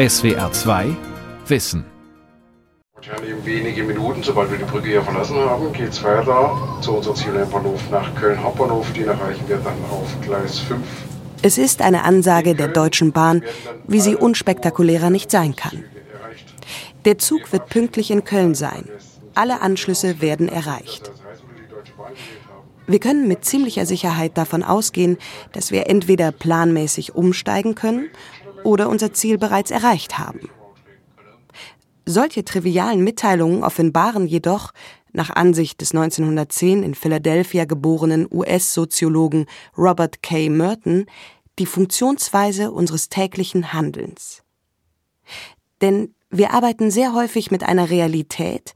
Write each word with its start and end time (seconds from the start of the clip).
SWR 0.00 0.50
2 0.50 0.96
Wissen. 1.46 1.84
In 3.22 3.44
wenige 3.44 3.82
Minuten, 3.82 4.22
sobald 4.22 4.50
wir 4.50 4.56
die 4.56 4.64
Brücke 4.64 4.86
hier 4.88 5.02
verlassen 5.02 5.36
haben, 5.36 5.70
geht 5.74 5.90
es 5.90 6.02
weiter 6.02 6.56
zu 6.80 6.92
unserem 6.92 7.16
Zielbahnhof 7.16 7.90
nach 7.90 8.14
Köln 8.14 8.42
Hauptbahnhof. 8.42 8.90
Den 8.94 9.08
erreichen 9.08 9.46
wir 9.46 9.58
dann 9.58 9.76
auf 9.90 10.08
Gleis 10.22 10.58
5. 10.60 10.80
Es 11.42 11.58
ist 11.58 11.82
eine 11.82 12.04
Ansage 12.04 12.54
der 12.54 12.68
Deutschen 12.68 13.12
Bahn, 13.12 13.42
wie 13.86 14.00
sie 14.00 14.16
unspektakulärer 14.16 15.10
nicht 15.10 15.30
sein 15.30 15.54
kann. 15.54 15.84
Der 17.04 17.18
Zug 17.18 17.52
wird 17.52 17.68
pünktlich 17.68 18.10
in 18.10 18.24
Köln 18.24 18.54
sein. 18.54 18.88
Alle 19.34 19.60
Anschlüsse 19.60 20.22
werden 20.22 20.48
erreicht. 20.48 21.10
Wir 22.86 23.00
können 23.00 23.28
mit 23.28 23.44
ziemlicher 23.44 23.84
Sicherheit 23.84 24.38
davon 24.38 24.62
ausgehen, 24.62 25.18
dass 25.52 25.70
wir 25.70 25.88
entweder 25.88 26.32
planmäßig 26.32 27.14
umsteigen 27.14 27.74
können 27.74 28.08
oder 28.64 28.88
unser 28.88 29.12
Ziel 29.12 29.38
bereits 29.38 29.70
erreicht 29.70 30.18
haben. 30.18 30.48
Solche 32.06 32.44
trivialen 32.44 33.04
Mitteilungen 33.04 33.62
offenbaren 33.62 34.26
jedoch, 34.26 34.72
nach 35.12 35.30
Ansicht 35.30 35.80
des 35.80 35.92
1910 35.92 36.82
in 36.82 36.94
Philadelphia 36.94 37.64
geborenen 37.64 38.28
US-Soziologen 38.30 39.46
Robert 39.76 40.22
K. 40.22 40.48
Merton, 40.48 41.06
die 41.58 41.66
Funktionsweise 41.66 42.70
unseres 42.70 43.08
täglichen 43.08 43.72
Handelns. 43.72 44.42
Denn 45.80 46.14
wir 46.30 46.52
arbeiten 46.52 46.90
sehr 46.90 47.12
häufig 47.12 47.50
mit 47.50 47.64
einer 47.64 47.90
Realität, 47.90 48.72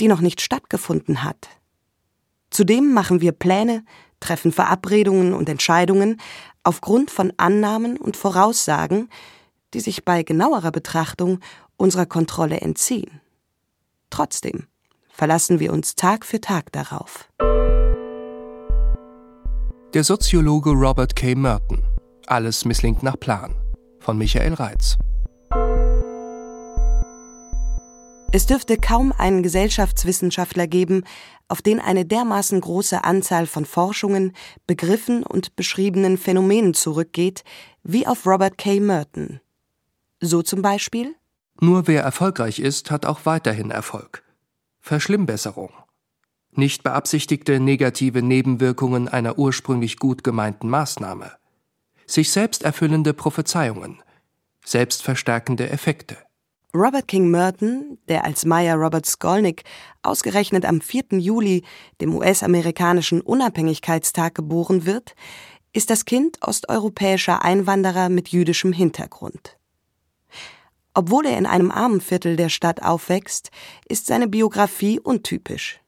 die 0.00 0.08
noch 0.08 0.20
nicht 0.20 0.40
stattgefunden 0.40 1.24
hat. 1.24 1.48
Zudem 2.50 2.92
machen 2.92 3.20
wir 3.20 3.32
Pläne, 3.32 3.84
treffen 4.18 4.52
Verabredungen 4.52 5.32
und 5.32 5.48
Entscheidungen 5.48 6.20
aufgrund 6.64 7.10
von 7.10 7.32
Annahmen 7.36 7.96
und 7.96 8.16
Voraussagen, 8.16 9.08
die 9.74 9.80
sich 9.80 10.04
bei 10.04 10.22
genauerer 10.22 10.72
Betrachtung 10.72 11.40
unserer 11.76 12.06
Kontrolle 12.06 12.60
entziehen. 12.60 13.20
Trotzdem 14.10 14.66
verlassen 15.08 15.60
wir 15.60 15.72
uns 15.72 15.94
Tag 15.94 16.24
für 16.24 16.40
Tag 16.40 16.72
darauf. 16.72 17.28
Der 19.94 20.04
Soziologe 20.04 20.70
Robert 20.70 21.16
K. 21.16 21.34
Merton. 21.34 21.82
Alles 22.26 22.64
misslingt 22.64 23.02
nach 23.02 23.18
Plan. 23.18 23.56
Von 23.98 24.18
Michael 24.18 24.54
Reitz. 24.54 24.96
Es 28.32 28.46
dürfte 28.46 28.76
kaum 28.76 29.12
einen 29.12 29.42
Gesellschaftswissenschaftler 29.42 30.68
geben, 30.68 31.02
auf 31.48 31.62
den 31.62 31.80
eine 31.80 32.06
dermaßen 32.06 32.60
große 32.60 33.02
Anzahl 33.02 33.46
von 33.46 33.64
Forschungen, 33.64 34.34
Begriffen 34.68 35.24
und 35.24 35.56
beschriebenen 35.56 36.16
Phänomenen 36.16 36.72
zurückgeht, 36.72 37.42
wie 37.82 38.06
auf 38.06 38.24
Robert 38.26 38.56
K. 38.56 38.78
Merton. 38.78 39.40
So 40.20 40.42
zum 40.42 40.62
Beispiel 40.62 41.16
Nur 41.60 41.88
wer 41.88 42.04
erfolgreich 42.04 42.60
ist, 42.60 42.92
hat 42.92 43.04
auch 43.04 43.26
weiterhin 43.26 43.72
Erfolg. 43.72 44.22
Verschlimmbesserung. 44.78 45.72
Nicht 46.52 46.84
beabsichtigte 46.84 47.58
negative 47.58 48.22
Nebenwirkungen 48.22 49.08
einer 49.08 49.38
ursprünglich 49.38 49.98
gut 49.98 50.22
gemeinten 50.22 50.68
Maßnahme. 50.68 51.32
Sich 52.06 52.30
selbst 52.30 52.62
erfüllende 52.62 53.12
Prophezeiungen. 53.12 54.02
Selbstverstärkende 54.64 55.68
Effekte. 55.68 56.16
Robert 56.72 57.08
King 57.08 57.30
Merton, 57.30 57.98
der 58.08 58.24
als 58.24 58.44
Meyer 58.44 58.76
Robert 58.76 59.04
Skolnick 59.04 59.64
ausgerechnet 60.02 60.64
am 60.64 60.80
4. 60.80 61.18
Juli, 61.18 61.64
dem 62.00 62.14
US-amerikanischen 62.14 63.20
Unabhängigkeitstag, 63.20 64.36
geboren 64.36 64.86
wird, 64.86 65.16
ist 65.72 65.90
das 65.90 66.04
Kind 66.04 66.38
osteuropäischer 66.46 67.42
Einwanderer 67.42 68.08
mit 68.08 68.28
jüdischem 68.28 68.72
Hintergrund. 68.72 69.58
Obwohl 70.94 71.26
er 71.26 71.38
in 71.38 71.46
einem 71.46 71.72
armen 71.72 72.00
Viertel 72.00 72.36
der 72.36 72.48
Stadt 72.48 72.82
aufwächst, 72.82 73.50
ist 73.88 74.06
seine 74.06 74.28
Biografie 74.28 75.00
untypisch. 75.00 75.80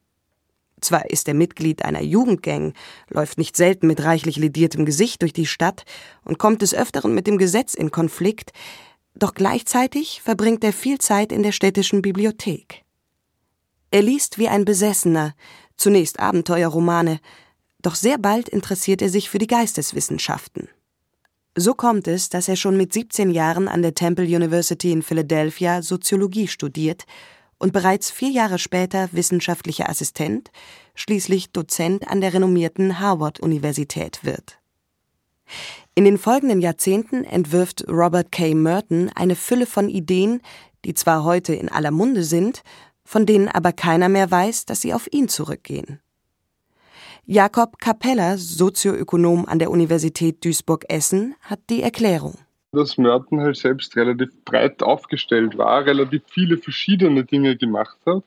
Zwar 0.81 1.09
ist 1.09 1.29
er 1.29 1.33
Mitglied 1.33 1.85
einer 1.85 2.01
Jugendgang, 2.01 2.73
läuft 3.09 3.37
nicht 3.37 3.55
selten 3.55 3.87
mit 3.87 4.03
reichlich 4.03 4.35
lediertem 4.35 4.83
Gesicht 4.83 5.21
durch 5.21 5.31
die 5.31 5.45
Stadt 5.45 5.85
und 6.25 6.39
kommt 6.39 6.61
des 6.61 6.73
Öfteren 6.73 7.13
mit 7.13 7.25
dem 7.25 7.37
Gesetz 7.37 7.73
in 7.73 7.89
Konflikt, 7.89 8.51
doch 9.15 9.33
gleichzeitig 9.33 10.21
verbringt 10.21 10.63
er 10.63 10.73
viel 10.73 10.97
Zeit 10.97 11.31
in 11.31 11.43
der 11.43 11.51
städtischen 11.51 12.01
Bibliothek. 12.01 12.83
Er 13.91 14.01
liest 14.01 14.37
wie 14.37 14.47
ein 14.47 14.65
Besessener, 14.65 15.35
zunächst 15.77 16.19
Abenteuerromane, 16.19 17.19
doch 17.81 17.95
sehr 17.95 18.17
bald 18.17 18.49
interessiert 18.49 19.01
er 19.01 19.09
sich 19.09 19.29
für 19.29 19.37
die 19.37 19.47
Geisteswissenschaften. 19.47 20.69
So 21.55 21.75
kommt 21.75 22.07
es, 22.07 22.29
dass 22.29 22.47
er 22.47 22.55
schon 22.55 22.77
mit 22.77 22.91
17 22.93 23.29
Jahren 23.29 23.67
an 23.67 23.83
der 23.83 23.93
Temple 23.93 24.25
University 24.25 24.91
in 24.91 25.03
Philadelphia 25.03 25.83
Soziologie 25.83 26.47
studiert 26.47 27.05
und 27.59 27.73
bereits 27.73 28.09
vier 28.09 28.29
Jahre 28.29 28.57
später 28.57 29.09
wissenschaftlicher 29.11 29.87
Assistent, 29.87 30.49
schließlich 30.95 31.51
Dozent 31.51 32.07
an 32.07 32.21
der 32.21 32.33
renommierten 32.33 32.99
Harvard-Universität 32.99 34.23
wird. 34.23 34.57
In 35.95 36.05
den 36.05 36.17
folgenden 36.17 36.61
Jahrzehnten 36.61 37.23
entwirft 37.23 37.85
Robert 37.87 38.31
K. 38.31 38.55
Merton 38.55 39.11
eine 39.15 39.35
Fülle 39.35 39.65
von 39.65 39.89
Ideen, 39.89 40.41
die 40.85 40.93
zwar 40.93 41.23
heute 41.23 41.53
in 41.53 41.69
aller 41.69 41.91
Munde 41.91 42.23
sind, 42.23 42.63
von 43.05 43.25
denen 43.25 43.47
aber 43.47 43.71
keiner 43.71 44.09
mehr 44.09 44.31
weiß, 44.31 44.65
dass 44.65 44.81
sie 44.81 44.93
auf 44.93 45.07
ihn 45.11 45.27
zurückgehen. 45.27 45.99
Jakob 47.25 47.77
Capella, 47.79 48.37
Sozioökonom 48.37 49.45
an 49.45 49.59
der 49.59 49.71
Universität 49.71 50.43
Duisburg-Essen, 50.43 51.35
hat 51.41 51.59
die 51.69 51.81
Erklärung. 51.81 52.37
Dass 52.71 52.97
Merton 52.97 53.39
halt 53.39 53.55
selbst 53.55 53.95
relativ 53.95 54.29
breit 54.43 54.81
aufgestellt 54.81 55.57
war, 55.57 55.85
relativ 55.85 56.23
viele 56.27 56.57
verschiedene 56.57 57.23
Dinge 57.23 57.55
gemacht 57.55 57.97
hat 58.05 58.23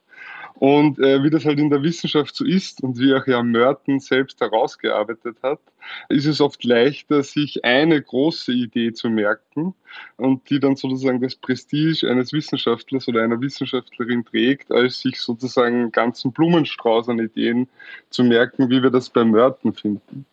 und 0.59 0.99
äh, 0.99 1.23
wie 1.23 1.31
das 1.31 1.45
halt 1.45 1.59
in 1.59 1.71
der 1.71 1.83
Wissenschaft 1.83 2.35
so 2.35 2.45
ist 2.45 2.83
und 2.83 2.99
wie 2.99 3.15
auch 3.15 3.27
ja 3.27 3.43
Merton 3.43 4.01
selbst 4.01 4.41
herausgearbeitet 4.41 5.37
hat, 5.43 5.61
ist 6.09 6.27
es 6.27 6.41
oft 6.41 6.65
leichter, 6.65 7.23
sich 7.23 7.65
eine 7.65 8.01
große 8.01 8.53
Idee 8.53 8.93
zu 8.93 9.11
merken 9.11 9.75
und 10.17 10.49
die 10.49 10.59
dann 10.59 10.77
sozusagen 10.77 11.21
das 11.21 11.37
Prestige 11.37 12.09
eines 12.09 12.33
Wissenschaftlers 12.33 13.07
oder 13.09 13.23
einer 13.23 13.41
Wissenschaftlerin 13.41 14.25
trägt, 14.25 14.73
als 14.73 15.01
sich 15.01 15.21
sozusagen 15.21 15.77
einen 15.77 15.93
ganzen 15.93 16.33
Blumenstrauß 16.33 17.11
an 17.11 17.19
Ideen 17.19 17.69
zu 18.09 18.25
merken, 18.25 18.71
wie 18.71 18.83
wir 18.83 18.91
das 18.91 19.11
bei 19.11 19.25
Merton 19.25 19.75
finden. 19.75 20.25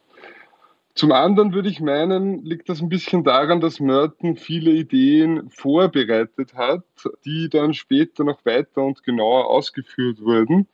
Zum 0.96 1.12
anderen 1.12 1.54
würde 1.54 1.70
ich 1.70 1.80
meinen, 1.80 2.46
liegt 2.46 2.70
das 2.70 2.82
ein 2.82 2.90
bisschen 2.90 3.24
daran, 3.24 3.62
dass 3.62 3.80
Merton 3.80 4.38
viele 4.38 4.72
Ideen 4.72 5.50
vorbereitet 5.50 6.54
hat, 6.54 6.84
die 7.26 7.50
dann 7.50 7.74
später 7.74 8.24
noch 8.24 8.46
weiter 8.46 8.84
und 8.84 9.04
genauer 9.04 9.50
ausgeführt 9.50 10.22
wurden. 10.22 10.68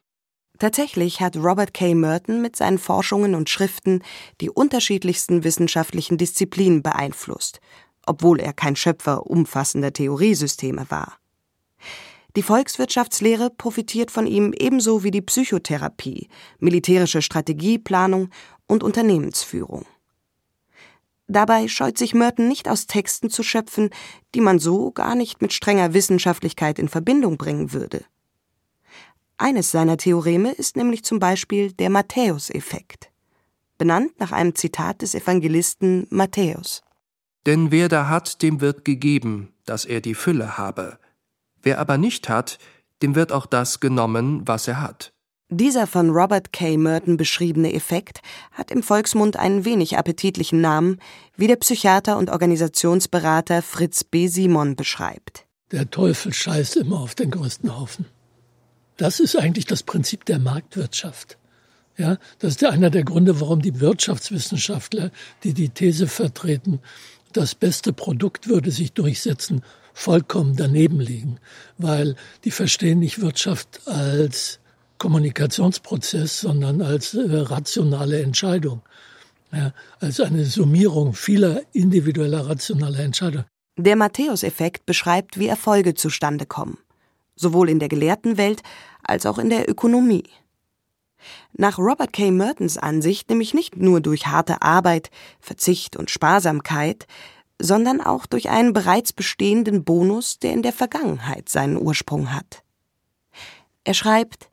Tatsächlich 0.58 1.22
hat 1.22 1.38
Robert 1.38 1.74
K. 1.74 1.96
Merton 1.96 2.42
mit 2.42 2.58
seinen 2.58 2.80
Forschungen 2.80 3.34
und 3.34 3.50
Schriften 3.50 4.04
die 4.42 4.50
unterschiedlichsten 4.50 5.46
wissenschaftlichen 5.46 6.18
Disziplinen 6.18 6.84
beeinflusst, 6.84 7.62
obwohl 8.06 8.42
er 8.42 8.52
kein 8.52 8.76
Schöpfer 8.76 9.26
umfassender 9.26 9.94
Theoriesysteme 9.94 10.86
war. 10.90 11.18
Die 12.36 12.44
Volkswirtschaftslehre 12.44 13.52
profitiert 13.52 14.12
von 14.12 14.28
ihm 14.28 14.54
ebenso 14.54 15.06
wie 15.06 15.12
die 15.12 15.22
Psychotherapie, 15.22 16.28
militärische 16.60 17.22
Strategieplanung 17.22 18.30
und 18.68 18.84
Unternehmensführung. 18.84 19.86
Dabei 21.32 21.68
scheut 21.68 22.00
sich 22.00 22.16
Merton 22.16 22.48
nicht 22.48 22.68
aus 22.68 22.88
Texten 22.88 23.30
zu 23.30 23.44
schöpfen, 23.44 23.92
die 24.34 24.42
man 24.42 24.58
so 24.58 24.92
gar 24.92 25.14
nicht 25.14 25.44
mit 25.44 25.54
strenger 25.54 25.94
Wissenschaftlichkeit 25.94 26.80
in 26.80 26.90
Verbindung 26.90 27.38
bringen 27.38 27.72
würde. 27.72 28.04
Eines 29.38 29.70
seiner 29.70 29.98
Theoreme 29.98 30.52
ist 30.52 30.76
nämlich 30.76 31.06
zum 31.06 31.20
Beispiel 31.20 31.72
der 31.72 31.92
Matthäus-Effekt, 31.92 33.12
benannt 33.78 34.20
nach 34.20 34.32
einem 34.32 34.56
Zitat 34.56 35.04
des 35.04 35.14
Evangelisten 35.14 36.08
Matthäus. 36.10 36.82
Denn 37.46 37.72
wer 37.72 37.90
da 37.90 38.10
hat, 38.10 38.42
dem 38.42 38.60
wird 38.60 38.84
gegeben, 38.84 39.54
dass 39.66 39.86
er 39.86 40.02
die 40.02 40.16
Fülle 40.16 40.58
habe. 40.58 40.98
Wer 41.62 41.80
aber 41.80 42.00
nicht 42.00 42.28
hat, 42.28 42.58
dem 43.04 43.14
wird 43.14 43.32
auch 43.32 43.46
das 43.46 43.80
genommen, 43.80 44.42
was 44.48 44.68
er 44.68 44.82
hat. 44.82 45.14
Dieser 45.52 45.88
von 45.88 46.12
Robert 46.12 46.54
K. 46.54 46.78
Merton 46.78 47.18
beschriebene 47.18 47.74
Effekt 47.74 48.22
hat 48.52 48.70
im 48.70 48.84
Volksmund 48.84 49.36
einen 49.36 49.66
wenig 49.66 49.98
appetitlichen 49.98 50.62
Namen, 50.62 51.00
wie 51.38 51.48
der 51.48 51.56
Psychiater 51.56 52.18
und 52.18 52.30
Organisationsberater 52.30 53.64
Fritz 53.64 54.04
B. 54.04 54.28
Simon 54.28 54.76
beschreibt. 54.76 55.48
Der 55.72 55.90
Teufel 55.90 56.34
scheißt 56.34 56.76
immer 56.76 57.00
auf 57.00 57.16
den 57.16 57.32
größten 57.32 57.76
Haufen. 57.76 58.06
Das 58.98 59.20
ist 59.20 59.36
eigentlich 59.36 59.66
das 59.66 59.82
Prinzip 59.82 60.24
der 60.26 60.38
Marktwirtschaft. 60.38 61.40
Ja, 61.98 62.20
das 62.38 62.52
ist 62.52 62.64
einer 62.64 62.92
der 62.92 63.04
Gründe, 63.04 63.42
warum 63.42 63.64
die 63.64 63.80
Wirtschaftswissenschaftler, 63.80 65.10
die 65.44 65.56
die 65.56 65.70
These 65.70 66.08
vertreten, 66.08 66.80
das 67.34 67.56
beste 67.56 67.92
Produkt 67.92 68.48
würde 68.48 68.70
sich 68.70 68.94
durchsetzen, 68.94 69.64
vollkommen 69.94 70.56
daneben 70.56 71.00
liegen, 71.00 71.40
weil 71.80 72.16
die 72.44 72.52
verstehen 72.52 73.00
nicht 73.00 73.20
Wirtschaft 73.20 73.88
als 73.88 74.60
Kommunikationsprozess, 75.00 76.42
sondern 76.42 76.82
als 76.82 77.16
äh, 77.16 77.26
rationale 77.28 78.22
Entscheidung, 78.22 78.82
ja, 79.52 79.74
als 80.00 80.20
eine 80.20 80.46
Summierung 80.46 81.14
vieler 81.14 81.62
individueller 81.74 82.48
rationaler 82.48 83.00
Entscheidungen. 83.00 83.46
Der 83.78 83.96
Matthäus-Effekt 83.96 84.86
beschreibt, 84.86 85.40
wie 85.40 85.48
Erfolge 85.48 85.96
zustande 85.96 86.46
kommen, 86.46 86.78
sowohl 87.36 87.70
in 87.70 87.80
der 87.80 87.90
gelehrten 87.90 88.38
Welt 88.38 88.62
als 89.04 89.26
auch 89.26 89.40
in 89.40 89.50
der 89.50 89.68
Ökonomie. 89.70 90.26
Nach 91.54 91.78
Robert 91.78 92.14
K. 92.14 92.32
Mertens 92.32 92.78
Ansicht 92.78 93.30
nämlich 93.30 93.54
nicht 93.54 93.78
nur 93.78 94.02
durch 94.02 94.28
harte 94.28 94.62
Arbeit, 94.62 95.10
Verzicht 95.40 95.96
und 95.96 96.10
Sparsamkeit, 96.10 97.08
sondern 97.58 98.02
auch 98.02 98.26
durch 98.26 98.50
einen 98.50 98.74
bereits 98.74 99.12
bestehenden 99.14 99.84
Bonus, 99.84 100.40
der 100.40 100.54
in 100.54 100.62
der 100.62 100.74
Vergangenheit 100.74 101.50
seinen 101.50 101.78
Ursprung 101.78 102.34
hat. 102.34 102.64
Er 103.84 103.94
schreibt 103.94 104.49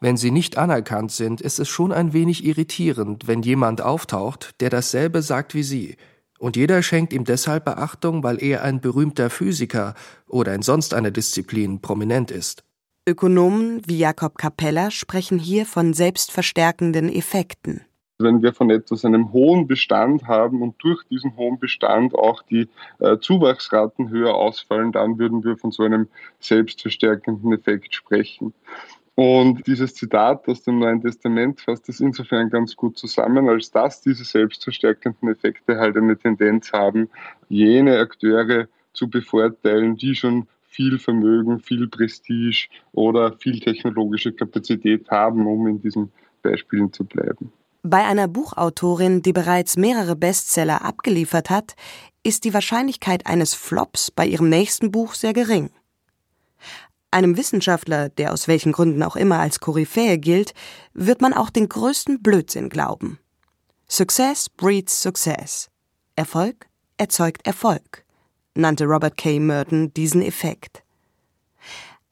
Wenn 0.00 0.16
sie 0.16 0.30
nicht 0.30 0.58
anerkannt 0.58 1.10
sind, 1.10 1.40
ist 1.40 1.58
es 1.58 1.68
schon 1.68 1.90
ein 1.92 2.12
wenig 2.12 2.44
irritierend, 2.44 3.26
wenn 3.26 3.42
jemand 3.42 3.80
auftaucht, 3.80 4.60
der 4.60 4.68
dasselbe 4.68 5.22
sagt 5.22 5.54
wie 5.54 5.62
Sie, 5.62 5.96
und 6.38 6.56
jeder 6.56 6.82
schenkt 6.82 7.12
ihm 7.12 7.24
deshalb 7.24 7.64
Beachtung, 7.64 8.22
weil 8.22 8.42
er 8.42 8.62
ein 8.62 8.80
berühmter 8.80 9.30
Physiker 9.30 9.94
oder 10.28 10.54
in 10.54 10.62
sonst 10.62 10.92
einer 10.92 11.10
Disziplin 11.10 11.80
prominent 11.80 12.30
ist. 12.30 12.62
Ökonomen 13.08 13.82
wie 13.86 13.98
Jakob 13.98 14.36
Capella 14.36 14.90
sprechen 14.90 15.38
hier 15.38 15.64
von 15.64 15.94
selbstverstärkenden 15.94 17.08
Effekten. 17.08 17.82
Wenn 18.18 18.42
wir 18.42 18.54
von 18.54 18.70
etwas 18.70 19.04
einem 19.04 19.32
hohen 19.32 19.66
Bestand 19.66 20.26
haben 20.26 20.62
und 20.62 20.74
durch 20.82 21.04
diesen 21.04 21.36
hohen 21.36 21.58
Bestand 21.58 22.14
auch 22.14 22.42
die 22.42 22.68
äh, 22.98 23.18
Zuwachsraten 23.18 24.08
höher 24.08 24.34
ausfallen, 24.34 24.90
dann 24.90 25.18
würden 25.18 25.44
wir 25.44 25.58
von 25.58 25.70
so 25.70 25.82
einem 25.82 26.08
selbstverstärkenden 26.40 27.52
Effekt 27.52 27.94
sprechen. 27.94 28.54
Und 29.16 29.66
dieses 29.66 29.94
Zitat 29.94 30.46
aus 30.46 30.62
dem 30.62 30.78
Neuen 30.78 31.00
Testament 31.00 31.62
fasst 31.62 31.88
das 31.88 32.00
insofern 32.00 32.50
ganz 32.50 32.76
gut 32.76 32.98
zusammen, 32.98 33.48
als 33.48 33.70
dass 33.70 34.02
diese 34.02 34.24
selbstverstärkenden 34.24 35.30
Effekte 35.30 35.78
halt 35.78 35.96
eine 35.96 36.18
Tendenz 36.18 36.70
haben, 36.72 37.08
jene 37.48 37.98
Akteure 37.98 38.68
zu 38.92 39.08
bevorteilen, 39.08 39.96
die 39.96 40.14
schon 40.14 40.46
viel 40.68 40.98
Vermögen, 40.98 41.60
viel 41.60 41.88
Prestige 41.88 42.68
oder 42.92 43.32
viel 43.32 43.58
technologische 43.58 44.32
Kapazität 44.32 45.10
haben, 45.10 45.46
um 45.46 45.66
in 45.66 45.80
diesen 45.80 46.12
Beispielen 46.42 46.92
zu 46.92 47.04
bleiben. 47.04 47.50
Bei 47.82 48.04
einer 48.04 48.28
Buchautorin, 48.28 49.22
die 49.22 49.32
bereits 49.32 49.78
mehrere 49.78 50.14
Bestseller 50.14 50.84
abgeliefert 50.84 51.48
hat, 51.48 51.74
ist 52.22 52.44
die 52.44 52.52
Wahrscheinlichkeit 52.52 53.26
eines 53.26 53.54
Flops 53.54 54.10
bei 54.10 54.26
ihrem 54.26 54.50
nächsten 54.50 54.90
Buch 54.90 55.14
sehr 55.14 55.32
gering. 55.32 55.70
Einem 57.16 57.38
Wissenschaftler, 57.38 58.10
der 58.10 58.34
aus 58.34 58.46
welchen 58.46 58.72
Gründen 58.72 59.02
auch 59.02 59.16
immer 59.16 59.38
als 59.38 59.58
Koryphäe 59.58 60.18
gilt, 60.18 60.52
wird 60.92 61.22
man 61.22 61.32
auch 61.32 61.48
den 61.48 61.66
größten 61.66 62.22
Blödsinn 62.22 62.68
glauben. 62.68 63.18
Success 63.88 64.50
breeds 64.50 65.00
Success. 65.00 65.70
Erfolg 66.14 66.66
erzeugt 66.98 67.46
Erfolg, 67.46 68.04
nannte 68.54 68.84
Robert 68.84 69.16
K. 69.16 69.40
Merton 69.40 69.94
diesen 69.94 70.20
Effekt. 70.20 70.82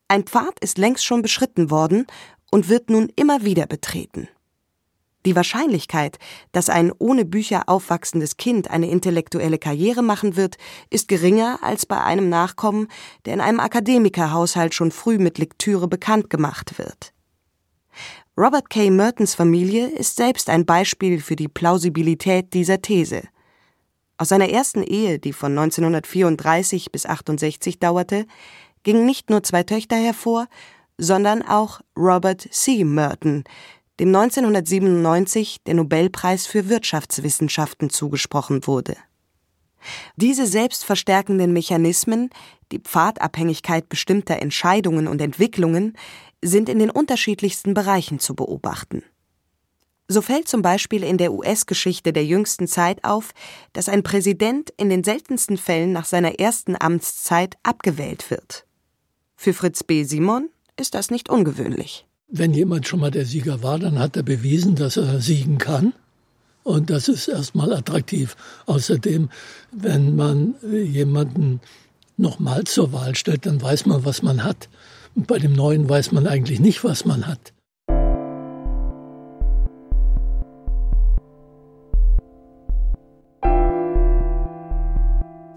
Ein 0.09 0.25
Pfad 0.25 0.59
ist 0.61 0.79
längst 0.79 1.05
schon 1.05 1.21
beschritten 1.21 1.71
worden 1.71 2.07
und 2.51 2.71
wird 2.71 2.89
nun 2.89 3.13
immer 3.15 3.45
wieder 3.45 3.67
betreten. 3.67 4.27
Die 5.27 5.35
Wahrscheinlichkeit, 5.35 6.19
dass 6.53 6.69
ein 6.69 6.93
ohne 6.99 7.25
Bücher 7.25 7.69
aufwachsendes 7.69 8.37
Kind 8.37 8.71
eine 8.71 8.91
intellektuelle 8.91 9.59
Karriere 9.59 10.03
machen 10.03 10.37
wird, 10.37 10.57
ist 10.91 11.09
geringer 11.09 11.61
als 11.63 11.87
bei 11.87 12.01
einem 12.01 12.29
Nachkommen, 12.29 12.89
der 13.25 13.35
in 13.35 13.41
einem 13.41 13.61
Akademikerhaushalt 13.61 14.75
schon 14.75 14.91
früh 14.91 15.19
mit 15.19 15.39
Lektüre 15.39 15.89
bekannt 15.89 16.29
gemacht 16.29 16.79
wird. 16.79 17.15
Robert 18.37 18.69
K. 18.69 18.91
Mertons 18.91 19.35
Familie 19.35 19.87
ist 19.87 20.17
selbst 20.17 20.51
ein 20.51 20.67
Beispiel 20.67 21.21
für 21.21 21.37
die 21.37 21.49
Plausibilität 21.49 22.53
dieser 22.53 22.83
These. 22.83 23.23
Aus 24.19 24.29
seiner 24.29 24.51
ersten 24.51 24.83
Ehe, 24.83 25.19
die 25.19 25.33
von 25.33 25.53
1934 25.53 26.93
bis 26.93 27.07
68 27.07 27.79
dauerte, 27.79 28.27
gingen 28.83 29.07
nicht 29.07 29.31
nur 29.31 29.43
zwei 29.43 29.63
Töchter 29.63 29.97
hervor, 29.97 30.49
sondern 30.99 31.43
auch 31.43 31.81
Robert 31.97 32.47
C. 32.51 32.85
Merton, 32.85 33.45
dem 34.01 34.09
1997 34.09 35.63
der 35.67 35.75
Nobelpreis 35.75 36.47
für 36.47 36.69
Wirtschaftswissenschaften 36.69 37.91
zugesprochen 37.91 38.67
wurde. 38.67 38.97
Diese 40.17 40.47
selbstverstärkenden 40.47 41.53
Mechanismen, 41.53 42.31
die 42.73 42.79
Pfadabhängigkeit 42.79 43.89
bestimmter 43.89 44.41
Entscheidungen 44.41 45.07
und 45.07 45.21
Entwicklungen, 45.21 45.97
sind 46.43 46.69
in 46.69 46.79
den 46.79 46.91
unterschiedlichsten 46.91 47.75
Bereichen 47.75 48.19
zu 48.19 48.35
beobachten. 48.35 49.03
So 50.07 50.21
fällt 50.21 50.49
zum 50.49 50.61
Beispiel 50.61 51.03
in 51.03 51.17
der 51.17 51.33
US-Geschichte 51.33 52.13
der 52.13 52.27
jüngsten 52.27 52.67
Zeit 52.67 53.05
auf, 53.05 53.33
dass 53.73 53.89
ein 53.89 54.03
Präsident 54.03 54.71
in 54.77 54.91
den 54.91 55.03
seltensten 55.03 55.57
Fällen 55.57 55.93
nach 55.93 56.05
seiner 56.05 56.39
ersten 56.39 56.77
Amtszeit 56.79 57.57
abgewählt 57.63 58.31
wird. 58.31 58.67
Für 59.35 59.55
Fritz 59.55 59.83
B. 59.83 60.05
Simon 60.05 60.51
ist 60.77 60.95
das 60.95 61.11
nicht 61.11 61.31
ungewöhnlich. 61.31 62.07
Wenn 62.37 62.53
jemand 62.53 62.89
schon 62.89 62.99
mal 62.99 63.13
der 63.13 63.27
Sieger 63.27 63.63
war, 63.63 63.79
dann 63.79 64.01
hat 64.01 64.17
er 64.17 64.25
bewiesen, 64.25 64.75
dass 64.75 64.97
er 64.97 65.21
siegen 65.21 65.59
kann. 65.59 65.93
Und 66.65 66.91
das 66.91 67.07
ist 67.07 67.29
erstmal 67.29 67.73
attraktiv. 67.73 68.37
Außerdem, 68.67 69.29
wenn 69.71 70.17
man 70.17 70.57
jemanden 70.61 71.61
nochmal 72.17 72.65
zur 72.65 72.93
Wahl 72.93 73.15
stellt, 73.15 73.47
dann 73.47 73.63
weiß 73.63 73.87
man, 73.87 74.05
was 74.05 74.23
man 74.23 74.43
hat. 74.43 74.69
Und 75.15 75.29
bei 75.29 75.39
dem 75.39 75.53
Neuen 75.53 75.89
weiß 75.89 76.11
man 76.11 76.27
eigentlich 76.27 76.59
nicht, 76.59 76.83
was 76.83 77.05
man 77.05 77.29
hat. 77.29 77.53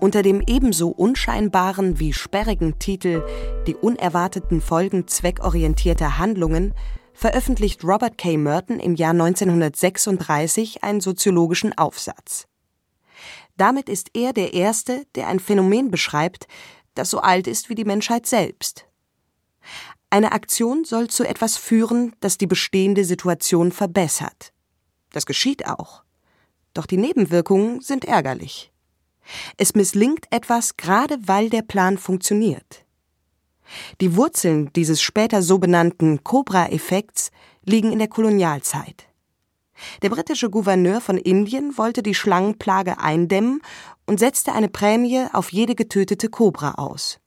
Unter 0.08 0.24
dem 0.24 0.42
ebenso 0.48 0.88
unscheinbaren 0.88 2.00
wie 2.00 2.14
sperrigen 2.14 2.80
Titel 2.80 3.26
Die 3.68 3.76
unerwarteten 3.76 4.62
Folgen 4.62 5.06
zweckorientierter 5.06 6.18
Handlungen 6.18 6.74
veröffentlicht 7.12 7.84
Robert 7.84 8.18
K. 8.18 8.38
Merton 8.38 8.80
im 8.80 8.96
Jahr 8.96 9.12
1936 9.12 10.82
einen 10.82 11.02
soziologischen 11.02 11.78
Aufsatz. 11.78 12.48
Damit 13.58 13.90
ist 13.90 14.12
er 14.14 14.32
der 14.32 14.54
Erste, 14.54 15.04
der 15.16 15.28
ein 15.28 15.42
Phänomen 15.42 15.92
beschreibt, 15.92 16.48
das 16.96 17.10
so 17.10 17.20
alt 17.20 17.46
ist 17.46 17.68
wie 17.68 17.76
die 17.76 17.84
Menschheit 17.84 18.26
selbst. 18.26 18.86
Eine 20.10 20.32
Aktion 20.32 20.86
soll 20.86 21.10
zu 21.10 21.26
etwas 21.26 21.58
führen, 21.58 22.16
das 22.22 22.38
die 22.38 22.48
bestehende 22.48 23.04
Situation 23.04 23.74
verbessert. 23.74 24.54
Das 25.12 25.26
geschieht 25.26 25.68
auch. 25.68 26.04
Doch 26.74 26.86
die 26.86 26.96
Nebenwirkungen 26.96 27.82
sind 27.82 28.06
ärgerlich. 28.06 28.72
Es 29.58 29.76
misslingt 29.76 30.26
etwas, 30.30 30.78
gerade 30.78 31.18
weil 31.26 31.50
der 31.50 31.62
Plan 31.62 31.98
funktioniert. 31.98 32.86
Die 34.00 34.16
Wurzeln 34.16 34.72
dieses 34.74 35.02
später 35.02 35.42
so 35.42 35.60
benannten 35.60 36.24
Cobra-Effekts 36.24 37.32
liegen 37.66 37.92
in 37.92 38.00
der 38.00 38.08
Kolonialzeit. 38.08 39.08
Der 40.02 40.10
britische 40.10 40.50
Gouverneur 40.50 41.02
von 41.02 41.18
Indien 41.18 41.78
wollte 41.78 42.02
die 42.02 42.16
Schlangenplage 42.16 43.00
eindämmen 43.00 43.62
und 44.06 44.20
setzte 44.20 44.54
eine 44.54 44.70
Prämie 44.70 45.26
auf 45.34 45.52
jede 45.52 45.76
getötete 45.76 46.30
Kobra 46.30 46.76
aus. 46.76 47.20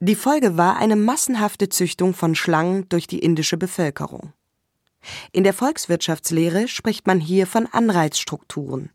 Die 0.00 0.14
Folge 0.14 0.56
war 0.56 0.76
eine 0.76 0.96
massenhafte 0.96 1.68
Züchtung 1.68 2.14
von 2.14 2.34
Schlangen 2.34 2.88
durch 2.90 3.06
die 3.06 3.20
indische 3.20 3.56
Bevölkerung. 3.56 4.32
In 5.32 5.44
der 5.44 5.54
Volkswirtschaftslehre 5.54 6.68
spricht 6.68 7.06
man 7.06 7.20
hier 7.20 7.46
von 7.46 7.66
Anreizstrukturen. 7.66 8.90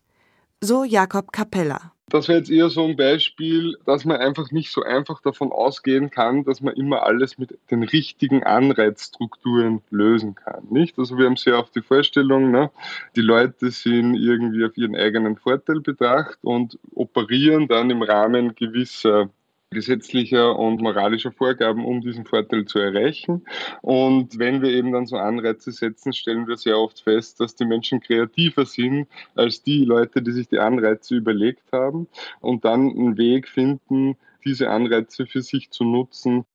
So 0.61 0.83
Jakob 0.83 1.31
Capella. 1.31 1.93
Das 2.09 2.27
wäre 2.27 2.39
jetzt 2.39 2.49
eher 2.49 2.69
so 2.69 2.83
ein 2.83 2.97
Beispiel, 2.97 3.77
dass 3.85 4.03
man 4.03 4.17
einfach 4.17 4.51
nicht 4.51 4.71
so 4.71 4.83
einfach 4.83 5.21
davon 5.21 5.53
ausgehen 5.53 6.09
kann, 6.09 6.43
dass 6.43 6.59
man 6.59 6.73
immer 6.73 7.03
alles 7.03 7.37
mit 7.37 7.57
den 7.71 7.83
richtigen 7.83 8.43
Anreizstrukturen 8.43 9.81
lösen 9.89 10.35
kann. 10.35 10.65
Nicht? 10.69 10.99
Also 10.99 11.17
wir 11.17 11.27
haben 11.27 11.37
sehr 11.37 11.57
oft 11.57 11.73
die 11.75 11.81
Vorstellung, 11.81 12.51
ne, 12.51 12.71
die 13.15 13.21
Leute 13.21 13.71
sind 13.71 14.15
irgendwie 14.15 14.65
auf 14.65 14.75
ihren 14.75 14.97
eigenen 14.97 15.37
Vorteil 15.37 15.79
bedacht 15.79 16.39
und 16.41 16.77
operieren 16.93 17.69
dann 17.69 17.89
im 17.89 18.01
Rahmen 18.01 18.53
gewisser 18.55 19.29
gesetzlicher 19.71 20.57
und 20.57 20.81
moralischer 20.81 21.31
Vorgaben, 21.31 21.85
um 21.85 22.01
diesen 22.01 22.25
Vorteil 22.25 22.65
zu 22.65 22.79
erreichen. 22.79 23.45
Und 23.81 24.39
wenn 24.39 24.61
wir 24.61 24.71
eben 24.71 24.91
dann 24.91 25.05
so 25.05 25.17
Anreize 25.17 25.71
setzen, 25.71 26.11
stellen 26.11 26.47
wir 26.47 26.57
sehr 26.57 26.77
oft 26.77 27.01
fest, 27.01 27.39
dass 27.39 27.55
die 27.55 27.65
Menschen 27.65 27.99
kreativer 27.99 28.65
sind 28.65 29.07
als 29.35 29.61
die 29.61 29.85
Leute, 29.85 30.21
die 30.21 30.31
sich 30.31 30.47
die 30.47 30.59
Anreize 30.59 31.15
überlegt 31.15 31.71
haben 31.71 32.07
und 32.39 32.65
dann 32.65 32.89
einen 32.89 33.17
Weg 33.17 33.47
finden, 33.47 34.17
diese 34.43 34.69
Anreize 34.69 35.27
für 35.27 35.41
sich 35.41 35.69
zu 35.69 35.83
nutzen. 35.83 36.45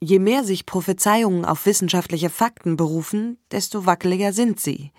Je 0.00 0.18
mehr 0.18 0.42
sich 0.42 0.66
Prophezeiungen 0.66 1.44
auf 1.44 1.66
wissenschaftliche 1.66 2.30
Fakten 2.30 2.76
berufen, 2.76 3.38
desto 3.52 3.86
wackeliger 3.86 4.32
sind 4.32 4.58
sie. 4.58 4.92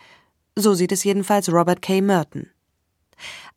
So 0.55 0.75
sieht 0.75 0.91
es 0.91 1.03
jedenfalls 1.03 1.51
Robert 1.51 1.81
K. 1.81 2.01
Merton. 2.01 2.47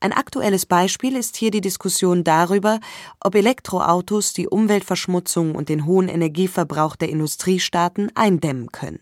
Ein 0.00 0.12
aktuelles 0.12 0.66
Beispiel 0.66 1.16
ist 1.16 1.36
hier 1.36 1.50
die 1.50 1.60
Diskussion 1.60 2.24
darüber, 2.24 2.80
ob 3.20 3.34
Elektroautos 3.34 4.32
die 4.32 4.48
Umweltverschmutzung 4.48 5.54
und 5.54 5.68
den 5.68 5.86
hohen 5.86 6.08
Energieverbrauch 6.08 6.96
der 6.96 7.08
Industriestaaten 7.08 8.10
eindämmen 8.14 8.72
können. 8.72 9.00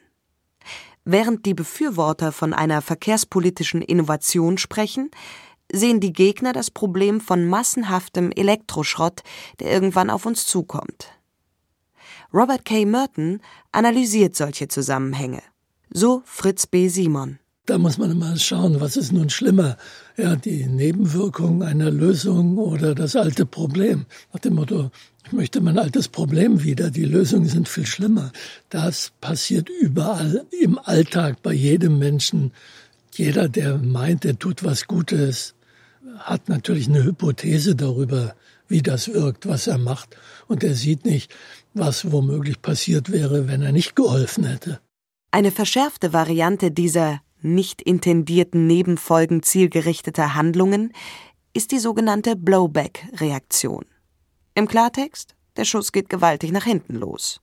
Während 1.04 1.44
die 1.44 1.54
Befürworter 1.54 2.32
von 2.32 2.54
einer 2.54 2.80
verkehrspolitischen 2.80 3.82
Innovation 3.82 4.56
sprechen, 4.56 5.10
sehen 5.70 6.00
die 6.00 6.12
Gegner 6.12 6.52
das 6.52 6.70
Problem 6.70 7.20
von 7.20 7.46
massenhaftem 7.46 8.30
Elektroschrott, 8.32 9.22
der 9.60 9.70
irgendwann 9.70 10.10
auf 10.10 10.24
uns 10.24 10.46
zukommt. 10.46 11.10
Robert 12.32 12.64
K. 12.64 12.84
Merton 12.84 13.40
analysiert 13.70 14.34
solche 14.34 14.68
Zusammenhänge. 14.68 15.42
So 15.90 16.22
Fritz 16.24 16.66
B. 16.66 16.88
Simon. 16.88 17.38
Da 17.66 17.78
muss 17.78 17.96
man 17.96 18.10
immer 18.10 18.36
schauen, 18.36 18.78
was 18.80 18.98
ist 18.98 19.10
nun 19.12 19.30
schlimmer? 19.30 19.78
Ja, 20.18 20.36
die 20.36 20.66
Nebenwirkung 20.66 21.62
einer 21.62 21.90
Lösung 21.90 22.58
oder 22.58 22.94
das 22.94 23.16
alte 23.16 23.46
Problem. 23.46 24.04
Nach 24.34 24.40
dem 24.40 24.56
Motto, 24.56 24.90
ich 25.24 25.32
möchte 25.32 25.62
mein 25.62 25.78
altes 25.78 26.08
Problem 26.08 26.62
wieder, 26.62 26.90
die 26.90 27.06
Lösungen 27.06 27.48
sind 27.48 27.66
viel 27.66 27.86
schlimmer. 27.86 28.32
Das 28.68 29.12
passiert 29.22 29.70
überall 29.70 30.44
im 30.60 30.78
Alltag 30.78 31.42
bei 31.42 31.54
jedem 31.54 31.98
Menschen. 31.98 32.52
Jeder, 33.14 33.48
der 33.48 33.78
meint, 33.78 34.26
er 34.26 34.38
tut 34.38 34.62
was 34.62 34.86
Gutes, 34.86 35.54
hat 36.18 36.50
natürlich 36.50 36.88
eine 36.88 37.02
Hypothese 37.02 37.74
darüber, 37.74 38.34
wie 38.68 38.82
das 38.82 39.08
wirkt, 39.08 39.46
was 39.46 39.68
er 39.68 39.78
macht. 39.78 40.18
Und 40.48 40.62
er 40.64 40.74
sieht 40.74 41.06
nicht, 41.06 41.34
was 41.72 42.12
womöglich 42.12 42.60
passiert 42.60 43.10
wäre, 43.10 43.48
wenn 43.48 43.62
er 43.62 43.72
nicht 43.72 43.96
geholfen 43.96 44.44
hätte. 44.44 44.80
Eine 45.30 45.50
verschärfte 45.50 46.12
Variante 46.12 46.70
dieser 46.70 47.23
nicht 47.44 47.82
intendierten 47.82 48.66
Nebenfolgen 48.66 49.42
zielgerichteter 49.42 50.34
Handlungen 50.34 50.92
ist 51.52 51.70
die 51.70 51.78
sogenannte 51.78 52.34
Blowback-Reaktion. 52.34 53.84
Im 54.54 54.66
Klartext, 54.66 55.34
der 55.56 55.64
Schuss 55.64 55.92
geht 55.92 56.08
gewaltig 56.08 56.50
nach 56.50 56.64
hinten 56.64 56.96
los. 56.96 57.40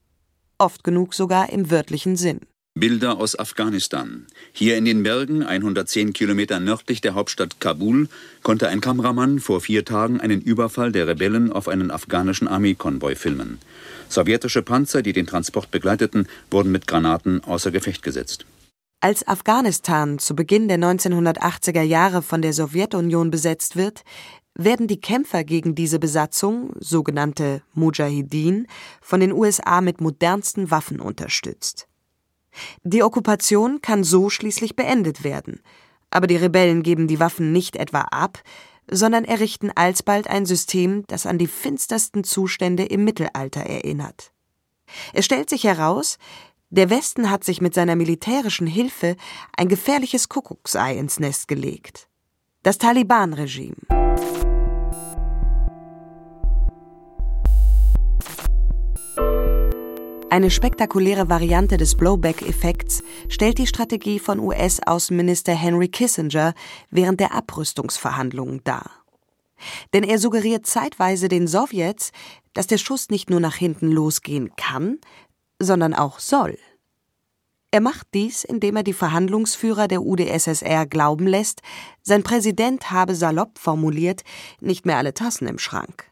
Oft 0.57 0.83
genug 0.83 1.13
sogar 1.13 1.49
im 1.49 1.71
wörtlichen 1.71 2.17
Sinn. 2.17 2.41
Bilder 2.73 3.17
aus 3.17 3.37
Afghanistan. 3.37 4.27
Hier 4.53 4.77
in 4.77 4.85
den 4.85 5.03
Bergen, 5.03 5.43
110 5.43 6.13
Kilometer 6.13 6.61
nördlich 6.61 7.01
der 7.01 7.15
Hauptstadt 7.15 7.59
Kabul, 7.59 8.07
konnte 8.43 8.69
ein 8.69 8.79
Kameramann 8.79 9.39
vor 9.39 9.59
vier 9.59 9.83
Tagen 9.83 10.21
einen 10.21 10.41
Überfall 10.41 10.93
der 10.93 11.05
Rebellen 11.05 11.51
auf 11.51 11.67
einen 11.67 11.91
afghanischen 11.91 12.47
Armeekonvoi 12.47 13.15
filmen. 13.15 13.59
Sowjetische 14.07 14.61
Panzer, 14.61 15.01
die 15.01 15.11
den 15.11 15.27
Transport 15.27 15.69
begleiteten, 15.69 16.27
wurden 16.49 16.71
mit 16.71 16.87
Granaten 16.87 17.43
außer 17.43 17.71
Gefecht 17.71 18.03
gesetzt. 18.03 18.45
Als 19.03 19.27
Afghanistan 19.27 20.19
zu 20.19 20.35
Beginn 20.35 20.67
der 20.67 20.77
1980er 20.77 21.81
Jahre 21.81 22.21
von 22.21 22.43
der 22.43 22.53
Sowjetunion 22.53 23.31
besetzt 23.31 23.75
wird, 23.75 24.03
werden 24.53 24.87
die 24.87 25.01
Kämpfer 25.01 25.43
gegen 25.43 25.73
diese 25.73 25.97
Besatzung, 25.97 26.73
sogenannte 26.79 27.63
Mujahideen, 27.73 28.67
von 29.01 29.19
den 29.19 29.31
USA 29.31 29.81
mit 29.81 30.01
modernsten 30.01 30.69
Waffen 30.69 30.99
unterstützt. 30.99 31.87
Die 32.83 33.01
Okkupation 33.01 33.81
kann 33.81 34.03
so 34.03 34.29
schließlich 34.29 34.75
beendet 34.75 35.23
werden, 35.23 35.63
aber 36.11 36.27
die 36.27 36.35
Rebellen 36.35 36.83
geben 36.83 37.07
die 37.07 37.19
Waffen 37.19 37.51
nicht 37.51 37.77
etwa 37.77 38.01
ab, 38.01 38.43
sondern 38.87 39.25
errichten 39.25 39.71
alsbald 39.73 40.27
ein 40.27 40.45
System, 40.45 41.05
das 41.07 41.25
an 41.25 41.39
die 41.39 41.47
finstersten 41.47 42.23
Zustände 42.23 42.83
im 42.83 43.03
Mittelalter 43.03 43.61
erinnert. 43.61 44.31
Es 45.13 45.25
stellt 45.25 45.49
sich 45.49 45.63
heraus, 45.63 46.17
der 46.71 46.89
Westen 46.89 47.29
hat 47.29 47.43
sich 47.43 47.61
mit 47.61 47.73
seiner 47.73 47.95
militärischen 47.95 48.65
Hilfe 48.65 49.17
ein 49.55 49.67
gefährliches 49.67 50.29
Kuckucksei 50.29 50.95
ins 50.97 51.19
Nest 51.19 51.47
gelegt. 51.47 52.07
Das 52.63 52.77
Taliban-Regime. 52.77 53.75
Eine 60.29 60.49
spektakuläre 60.49 61.27
Variante 61.27 61.75
des 61.75 61.95
Blowback-Effekts 61.95 63.03
stellt 63.27 63.57
die 63.57 63.67
Strategie 63.67 64.19
von 64.19 64.39
US-Außenminister 64.39 65.53
Henry 65.53 65.89
Kissinger 65.89 66.53
während 66.89 67.19
der 67.19 67.33
Abrüstungsverhandlungen 67.35 68.61
dar. 68.63 68.89
Denn 69.93 70.03
er 70.03 70.19
suggeriert 70.19 70.65
zeitweise 70.65 71.27
den 71.27 71.47
Sowjets, 71.47 72.13
dass 72.53 72.67
der 72.67 72.77
Schuss 72.77 73.09
nicht 73.09 73.29
nur 73.29 73.41
nach 73.41 73.55
hinten 73.55 73.91
losgehen 73.91 74.55
kann, 74.55 74.99
sondern 75.63 75.93
auch 75.93 76.19
soll. 76.19 76.57
Er 77.71 77.79
macht 77.79 78.07
dies, 78.13 78.43
indem 78.43 78.75
er 78.75 78.83
die 78.83 78.93
Verhandlungsführer 78.93 79.87
der 79.87 80.01
UdSSR 80.01 80.85
glauben 80.85 81.25
lässt, 81.25 81.61
sein 82.01 82.21
Präsident 82.21 82.91
habe 82.91 83.15
salopp 83.15 83.57
formuliert 83.57 84.23
nicht 84.59 84.85
mehr 84.85 84.97
alle 84.97 85.13
Tassen 85.13 85.47
im 85.47 85.57
Schrank. 85.57 86.11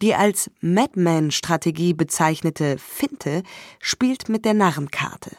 Die 0.00 0.14
als 0.14 0.48
Madman-Strategie 0.60 1.94
bezeichnete 1.94 2.78
Finte 2.78 3.42
spielt 3.80 4.28
mit 4.28 4.44
der 4.44 4.54
Narrenkarte. 4.54 5.32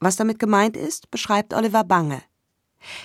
Was 0.00 0.16
damit 0.16 0.38
gemeint 0.38 0.76
ist, 0.76 1.10
beschreibt 1.10 1.54
Oliver 1.54 1.84
Bange. 1.84 2.22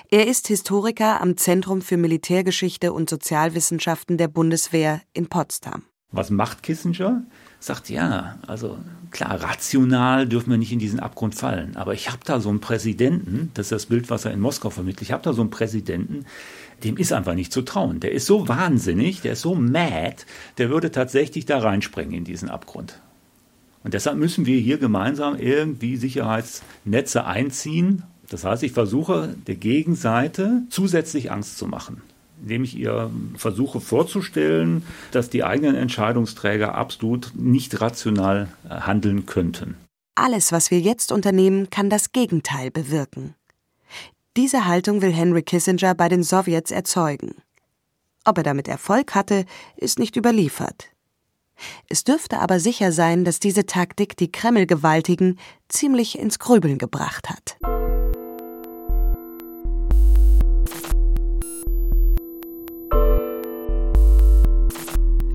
Er 0.10 0.28
ist 0.28 0.50
Historiker 0.50 1.22
am 1.22 1.38
Zentrum 1.38 1.82
für 1.82 1.96
Militärgeschichte 1.96 2.92
und 2.92 3.10
Sozialwissenschaften 3.10 4.18
der 4.18 4.28
Bundeswehr 4.28 5.02
in 5.14 5.30
Potsdam. 5.30 5.84
Was 6.12 6.30
macht 6.30 6.64
Kissinger? 6.64 7.24
Sagt 7.60 7.90
ja, 7.90 8.38
also 8.48 8.78
klar, 9.12 9.42
rational 9.44 10.28
dürfen 10.28 10.52
wir 10.52 10.58
nicht 10.58 10.72
in 10.72 10.80
diesen 10.80 11.00
Abgrund 11.00 11.36
fallen. 11.36 11.76
Aber 11.76 11.94
ich 11.94 12.10
habe 12.10 12.22
da 12.24 12.40
so 12.40 12.50
einen 12.50 12.62
Präsidenten, 12.62 13.52
das 13.54 13.68
ist 13.68 13.72
das 13.72 13.86
Bild, 13.88 14.10
was 14.10 14.26
er 14.26 14.32
in 14.32 14.40
Moskau 14.40 14.70
vermittelt, 14.70 15.02
ich 15.02 15.12
habe 15.12 15.24
da 15.24 15.34
so 15.34 15.42
einen 15.42 15.50
Präsidenten, 15.50 16.26
dem 16.84 16.96
ist 16.96 17.12
einfach 17.12 17.34
nicht 17.34 17.52
zu 17.52 17.62
trauen. 17.62 18.00
Der 18.00 18.14
ist 18.14 18.26
so 18.26 18.48
wahnsinnig, 18.48 19.22
der 19.22 19.34
ist 19.34 19.42
so 19.42 19.56
mad, 19.56 20.16
der 20.58 20.70
würde 20.70 20.92
tatsächlich 20.92 21.46
da 21.46 21.60
reinspringen 21.60 22.14
in 22.14 22.24
diesen 22.24 22.50
Abgrund. 22.50 23.02
Und 23.84 23.94
deshalb 23.94 24.18
müssen 24.18 24.46
wir 24.46 24.60
hier 24.60 24.78
gemeinsam 24.78 25.38
irgendwie 25.38 25.98
Sicherheitsnetze 25.98 27.26
einziehen. 27.26 28.04
Das 28.30 28.44
heißt, 28.44 28.64
ich 28.64 28.74
versuche 28.74 29.36
der 29.48 29.56
Gegenseite 29.56 30.64
zusätzlich 30.70 31.32
Angst 31.32 31.58
zu 31.58 31.66
machen, 31.68 32.02
indem 32.42 32.64
ich 32.64 32.78
ihr 32.78 33.10
versuche 33.36 33.80
vorzustellen, 33.80 34.84
dass 35.12 35.30
die 35.30 35.44
eigenen 35.44 35.76
Entscheidungsträger 35.76 36.76
absolut 36.76 37.32
nicht 37.36 37.82
rational 37.82 38.50
äh, 38.66 38.82
handeln 38.82 39.26
könnten. 39.26 39.76
Alles, 40.16 40.52
was 40.52 40.72
wir 40.72 40.80
jetzt 40.80 41.12
unternehmen, 41.12 41.70
kann 41.70 41.90
das 41.90 42.12
Gegenteil 42.12 42.72
bewirken. 42.72 43.36
Diese 44.36 44.66
Haltung 44.66 45.02
will 45.02 45.12
Henry 45.12 45.44
Kissinger 45.44 45.96
bei 45.96 46.10
den 46.10 46.24
Sowjets 46.24 46.72
erzeugen. 46.72 47.36
Ob 48.26 48.38
er 48.38 48.44
damit 48.44 48.68
Erfolg 48.68 49.16
hatte, 49.16 49.46
ist 49.76 49.98
nicht 49.98 50.16
überliefert. 50.16 50.90
Es 51.90 52.04
dürfte 52.04 52.40
aber 52.40 52.60
sicher 52.60 52.92
sein, 52.92 53.26
dass 53.26 53.40
diese 53.40 53.66
Taktik 53.66 54.16
die 54.18 54.32
Kreml-Gewaltigen 54.32 55.40
ziemlich 55.68 56.18
ins 56.18 56.40
Grübeln 56.40 56.78
gebracht 56.78 57.30
hat. 57.30 57.58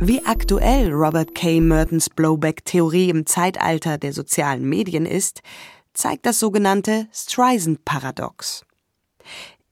Wie 0.07 0.23
aktuell 0.27 0.93
Robert 0.93 1.35
K. 1.35 1.63
Mertons 1.63 2.11
Blowback-Theorie 2.11 3.09
im 3.09 3.25
Zeitalter 3.25 3.97
der 3.97 4.13
sozialen 4.13 4.69
Medien 4.69 5.07
ist, 5.07 5.41
zeigt 5.95 6.27
das 6.27 6.39
sogenannte 6.39 7.09
Streisand-Paradox. 7.11 8.67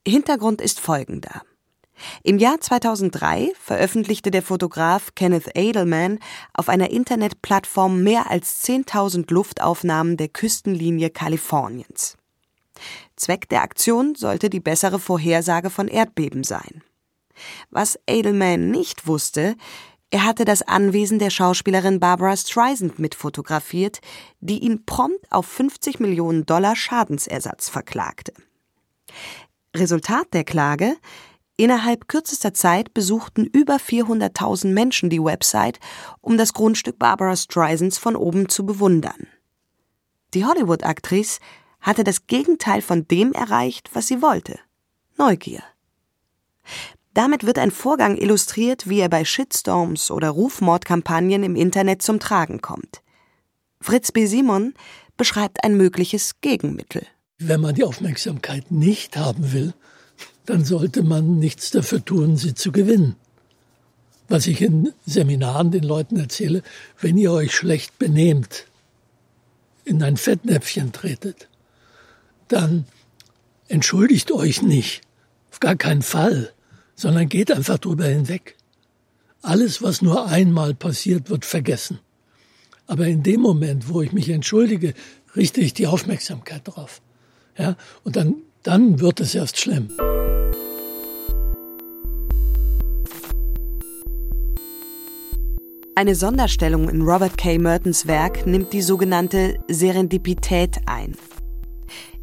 Hintergrund 0.08 0.62
ist 0.62 0.80
folgender. 0.80 1.42
Im 2.22 2.38
Jahr 2.38 2.58
2003 2.58 3.52
veröffentlichte 3.60 4.30
der 4.30 4.40
Fotograf 4.40 5.14
Kenneth 5.14 5.50
Edelman 5.54 6.18
auf 6.54 6.70
einer 6.70 6.88
Internetplattform 6.88 8.02
mehr 8.02 8.30
als 8.30 8.66
10.000 8.66 9.30
Luftaufnahmen 9.30 10.16
der 10.16 10.28
Küstenlinie 10.28 11.10
Kaliforniens. 11.10 12.16
Zweck 13.16 13.50
der 13.50 13.60
Aktion 13.60 14.14
sollte 14.14 14.48
die 14.48 14.60
bessere 14.60 14.98
Vorhersage 14.98 15.68
von 15.68 15.88
Erdbeben 15.88 16.42
sein. 16.42 16.82
Was 17.70 17.98
Edelman 18.06 18.70
nicht 18.70 19.06
wusste, 19.06 19.56
er 20.12 20.24
hatte 20.24 20.44
das 20.44 20.60
Anwesen 20.60 21.18
der 21.18 21.30
Schauspielerin 21.30 21.98
Barbara 21.98 22.36
Streisand 22.36 22.98
mitfotografiert, 22.98 24.00
die 24.40 24.58
ihn 24.58 24.84
prompt 24.84 25.24
auf 25.30 25.46
50 25.46 26.00
Millionen 26.00 26.44
Dollar 26.44 26.76
Schadensersatz 26.76 27.70
verklagte. 27.70 28.34
Resultat 29.74 30.26
der 30.34 30.44
Klage 30.44 30.96
Innerhalb 31.56 32.08
kürzester 32.08 32.52
Zeit 32.52 32.92
besuchten 32.92 33.46
über 33.46 33.76
400.000 33.76 34.68
Menschen 34.72 35.10
die 35.10 35.22
Website, 35.22 35.80
um 36.20 36.36
das 36.36 36.54
Grundstück 36.54 36.98
Barbara 36.98 37.36
Streisands 37.36 37.98
von 37.98 38.16
oben 38.16 38.48
zu 38.48 38.66
bewundern. 38.66 39.28
Die 40.34 40.44
Hollywood-Aktrice 40.44 41.40
hatte 41.80 42.04
das 42.04 42.26
Gegenteil 42.26 42.82
von 42.82 43.06
dem 43.06 43.32
erreicht, 43.32 43.90
was 43.94 44.08
sie 44.08 44.22
wollte. 44.22 44.58
Neugier. 45.16 45.62
Damit 47.14 47.44
wird 47.44 47.58
ein 47.58 47.70
Vorgang 47.70 48.16
illustriert, 48.16 48.88
wie 48.88 49.00
er 49.00 49.08
bei 49.08 49.24
Shitstorms 49.24 50.10
oder 50.10 50.30
Rufmordkampagnen 50.30 51.42
im 51.42 51.56
Internet 51.56 52.02
zum 52.02 52.20
Tragen 52.20 52.60
kommt. 52.60 53.02
Fritz 53.80 54.12
B. 54.12 54.26
Simon 54.26 54.74
beschreibt 55.16 55.62
ein 55.64 55.76
mögliches 55.76 56.40
Gegenmittel. 56.40 57.06
Wenn 57.38 57.60
man 57.60 57.74
die 57.74 57.84
Aufmerksamkeit 57.84 58.70
nicht 58.70 59.16
haben 59.16 59.52
will, 59.52 59.74
dann 60.46 60.64
sollte 60.64 61.02
man 61.02 61.38
nichts 61.38 61.70
dafür 61.70 62.04
tun, 62.04 62.36
sie 62.36 62.54
zu 62.54 62.72
gewinnen. 62.72 63.16
Was 64.28 64.46
ich 64.46 64.62
in 64.62 64.92
Seminaren 65.04 65.70
den 65.70 65.82
Leuten 65.82 66.18
erzähle, 66.18 66.62
wenn 67.00 67.18
ihr 67.18 67.32
euch 67.32 67.54
schlecht 67.54 67.98
benehmt, 67.98 68.66
in 69.84 70.02
ein 70.02 70.16
Fettnäpfchen 70.16 70.92
tretet, 70.92 71.48
dann 72.48 72.86
entschuldigt 73.68 74.32
euch 74.32 74.62
nicht, 74.62 75.02
Auf 75.50 75.60
gar 75.60 75.76
keinen 75.76 76.02
Fall, 76.02 76.52
sondern 77.02 77.28
geht 77.28 77.50
einfach 77.50 77.78
drüber 77.78 78.04
hinweg. 78.04 78.54
Alles, 79.42 79.82
was 79.82 80.02
nur 80.02 80.26
einmal 80.28 80.72
passiert, 80.72 81.30
wird 81.30 81.44
vergessen. 81.44 81.98
Aber 82.86 83.08
in 83.08 83.24
dem 83.24 83.40
Moment, 83.40 83.88
wo 83.88 84.02
ich 84.02 84.12
mich 84.12 84.28
entschuldige, 84.28 84.94
richte 85.34 85.60
ich 85.60 85.74
die 85.74 85.88
Aufmerksamkeit 85.88 86.62
drauf. 86.64 87.02
Ja, 87.58 87.76
und 88.04 88.14
dann, 88.14 88.36
dann 88.62 89.00
wird 89.00 89.18
es 89.18 89.34
erst 89.34 89.58
schlimm. 89.58 89.88
Eine 95.96 96.14
Sonderstellung 96.14 96.88
in 96.88 97.02
Robert 97.02 97.36
K. 97.36 97.58
Mertons 97.58 98.06
Werk 98.06 98.46
nimmt 98.46 98.72
die 98.72 98.82
sogenannte 98.82 99.58
Serendipität 99.68 100.76
ein. 100.86 101.16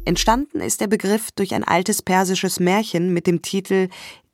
Entstanden 0.06 0.60
ist 0.60 0.80
der 0.80 0.86
Begriff 0.86 1.30
durch 1.32 1.54
ein 1.54 1.64
altes 1.64 2.00
persisches 2.00 2.58
Märchen 2.58 3.12
mit 3.12 3.26
dem 3.26 3.42
Titel 3.42 3.88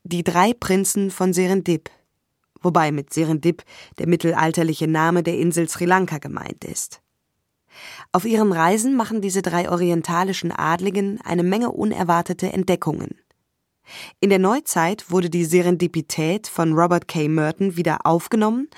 Die 0.09 0.23
drei 0.23 0.53
Prinzen 0.53 1.11
von 1.11 1.33
Serendip, 1.33 1.91
wobei 2.63 2.93
mit 2.93 3.13
Serendip 3.13 3.65
der 3.99 4.07
mittelalterliche 4.07 4.87
Name 4.87 5.25
der 5.25 5.37
Insel 5.37 5.69
Sri 5.69 5.85
Lanka 5.85 6.19
gemeint 6.19 6.65
ist. 6.65 7.01
Auf 8.13 8.25
ihren 8.25 8.53
Reisen 8.53 8.95
machen 8.95 9.21
diese 9.21 9.43
drei 9.43 9.69
orientalischen 9.69 10.53
Adligen 10.53 11.21
eine 11.23 11.43
Menge 11.43 11.73
unerwartete 11.73 12.53
Entdeckungen. 12.53 13.17
In 14.21 14.31
der 14.31 14.39
Neuzeit 14.39 15.11
wurde 15.11 15.29
die 15.29 15.45
Serendipität 15.45 16.47
von 16.47 16.75
Robert 16.75 17.09
K. 17.09 17.29
Merton 17.29 17.77
wieder 17.77 18.07
aufgenommen, 18.07 18.69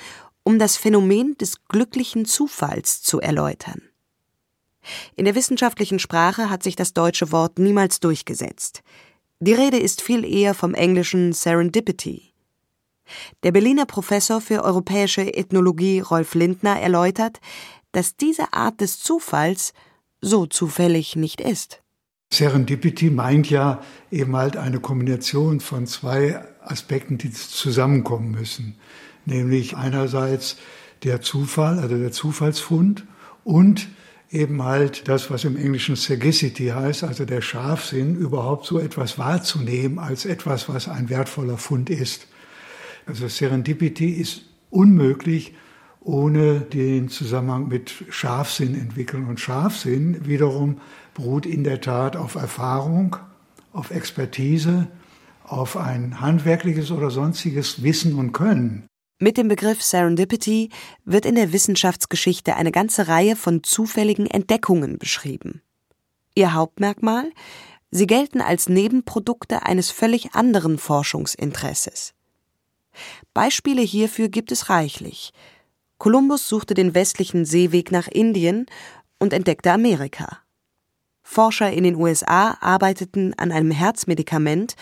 um 0.45 0.59
das 0.59 0.79
Phänomen 0.79 1.37
des 1.37 1.63
glücklichen 1.67 2.25
Zufalls 2.25 3.03
zu 3.03 3.21
erläutern. 3.21 3.83
In 5.15 5.27
der 5.27 5.35
wissenschaftlichen 5.35 5.99
Sprache 5.99 6.49
hat 6.49 6.63
sich 6.63 6.75
das 6.75 6.95
deutsche 6.95 7.33
Wort 7.33 7.59
niemals 7.59 8.01
durchgesetzt. 8.01 8.83
Die 9.41 9.53
Rede 9.53 9.79
ist 9.79 10.03
viel 10.03 10.25
eher 10.25 10.53
vom 10.53 10.75
englischen 10.75 11.33
Serendipity. 11.33 12.35
Der 13.45 13.53
Berliner 13.53 13.87
Professor 13.87 14.41
für 14.41 14.65
europäische 14.65 15.35
Ethnologie 15.35 16.01
Rolf 16.01 16.35
Lindner 16.35 16.81
erläutert, 16.81 17.41
dass 17.93 18.17
diese 18.17 18.53
Art 18.53 18.81
des 18.81 18.99
Zufalls 19.01 19.73
so 20.21 20.47
zufällig 20.47 21.15
nicht 21.15 21.41
ist. 21.41 21.83
Serendipity 22.33 23.11
meint 23.11 23.49
ja 23.49 23.81
eben 24.11 24.37
halt 24.37 24.57
eine 24.57 24.81
Kombination 24.81 25.61
von 25.61 25.87
zwei 25.87 26.45
Aspekten, 26.61 27.17
die 27.17 27.31
zusammenkommen 27.31 28.33
müssen. 28.33 28.75
Nämlich 29.25 29.77
einerseits 29.77 30.57
der 31.05 31.23
Zufall, 31.23 31.79
also 31.79 31.97
der 31.97 32.13
Zufallsfund 32.13 33.05
und 33.45 33.89
eben 34.31 34.63
halt 34.63 35.09
das, 35.09 35.31
was 35.31 35.45
im 35.45 35.57
Englischen 35.57 35.97
Sagacity 35.97 36.69
heißt, 36.69 37.05
also 37.05 37.25
der 37.25 37.41
Scharfsinn, 37.41 38.17
überhaupt 38.17 38.67
so 38.67 38.79
etwas 38.79 39.19
wahrzunehmen 39.19 39.99
als 39.99 40.25
etwas, 40.25 40.69
was 40.69 40.89
ein 40.89 41.09
wertvoller 41.09 41.57
Fund 41.57 41.91
ist. 41.91 42.27
Also 43.07 43.29
Serendipity 43.29 44.11
ist 44.11 44.43
unmöglich 44.71 45.55
ohne 46.01 46.61
den 46.61 47.09
Zusammenhang 47.09 47.69
mit 47.69 47.93
Scharfsinn 48.11 48.75
entwickeln. 48.75 49.27
Und 49.27 49.41
Scharfsinn 49.41 50.27
wiederum 50.27 50.81
beruht 51.15 51.47
in 51.47 51.65
der 51.65 51.81
Tat 51.81 52.17
auf 52.17 52.35
Erfahrung, 52.35 53.17
auf 53.73 53.91
Expertise, 53.91 54.89
auf 55.45 55.77
ein 55.77 56.21
handwerkliches 56.21 56.91
oder 56.91 57.11
sonstiges 57.11 57.83
Wissen 57.83 58.15
und 58.15 58.33
Können. 58.33 58.88
Mit 59.21 59.37
dem 59.37 59.49
Begriff 59.49 59.83
Serendipity 59.83 60.71
wird 61.05 61.27
in 61.27 61.35
der 61.35 61.53
Wissenschaftsgeschichte 61.53 62.55
eine 62.55 62.71
ganze 62.71 63.09
Reihe 63.09 63.35
von 63.35 63.65
zufälligen 63.65 64.27
Entdeckungen 64.27 64.97
beschrieben. 64.99 65.61
Ihr 66.37 66.55
Hauptmerkmal? 66.55 67.33
Sie 67.91 68.07
gelten 68.07 68.41
als 68.41 68.69
Nebenprodukte 68.69 69.65
eines 69.65 69.91
völlig 69.91 70.35
anderen 70.35 70.79
Forschungsinteresses. 70.79 72.15
Beispiele 73.35 73.83
hierfür 73.83 74.29
gibt 74.29 74.53
es 74.53 74.69
reichlich. 74.69 75.33
Kolumbus 75.99 76.49
suchte 76.49 76.75
den 76.75 76.95
westlichen 76.95 77.45
Seeweg 77.45 77.91
nach 77.91 78.07
Indien 78.07 78.67
und 79.19 79.33
entdeckte 79.33 79.73
Amerika. 79.73 80.39
Forscher 81.23 81.73
in 81.73 81.83
den 81.83 81.97
USA 81.97 82.57
arbeiteten 82.61 83.35
an 83.35 83.51
einem 83.51 83.73
Herzmedikament 83.73 84.77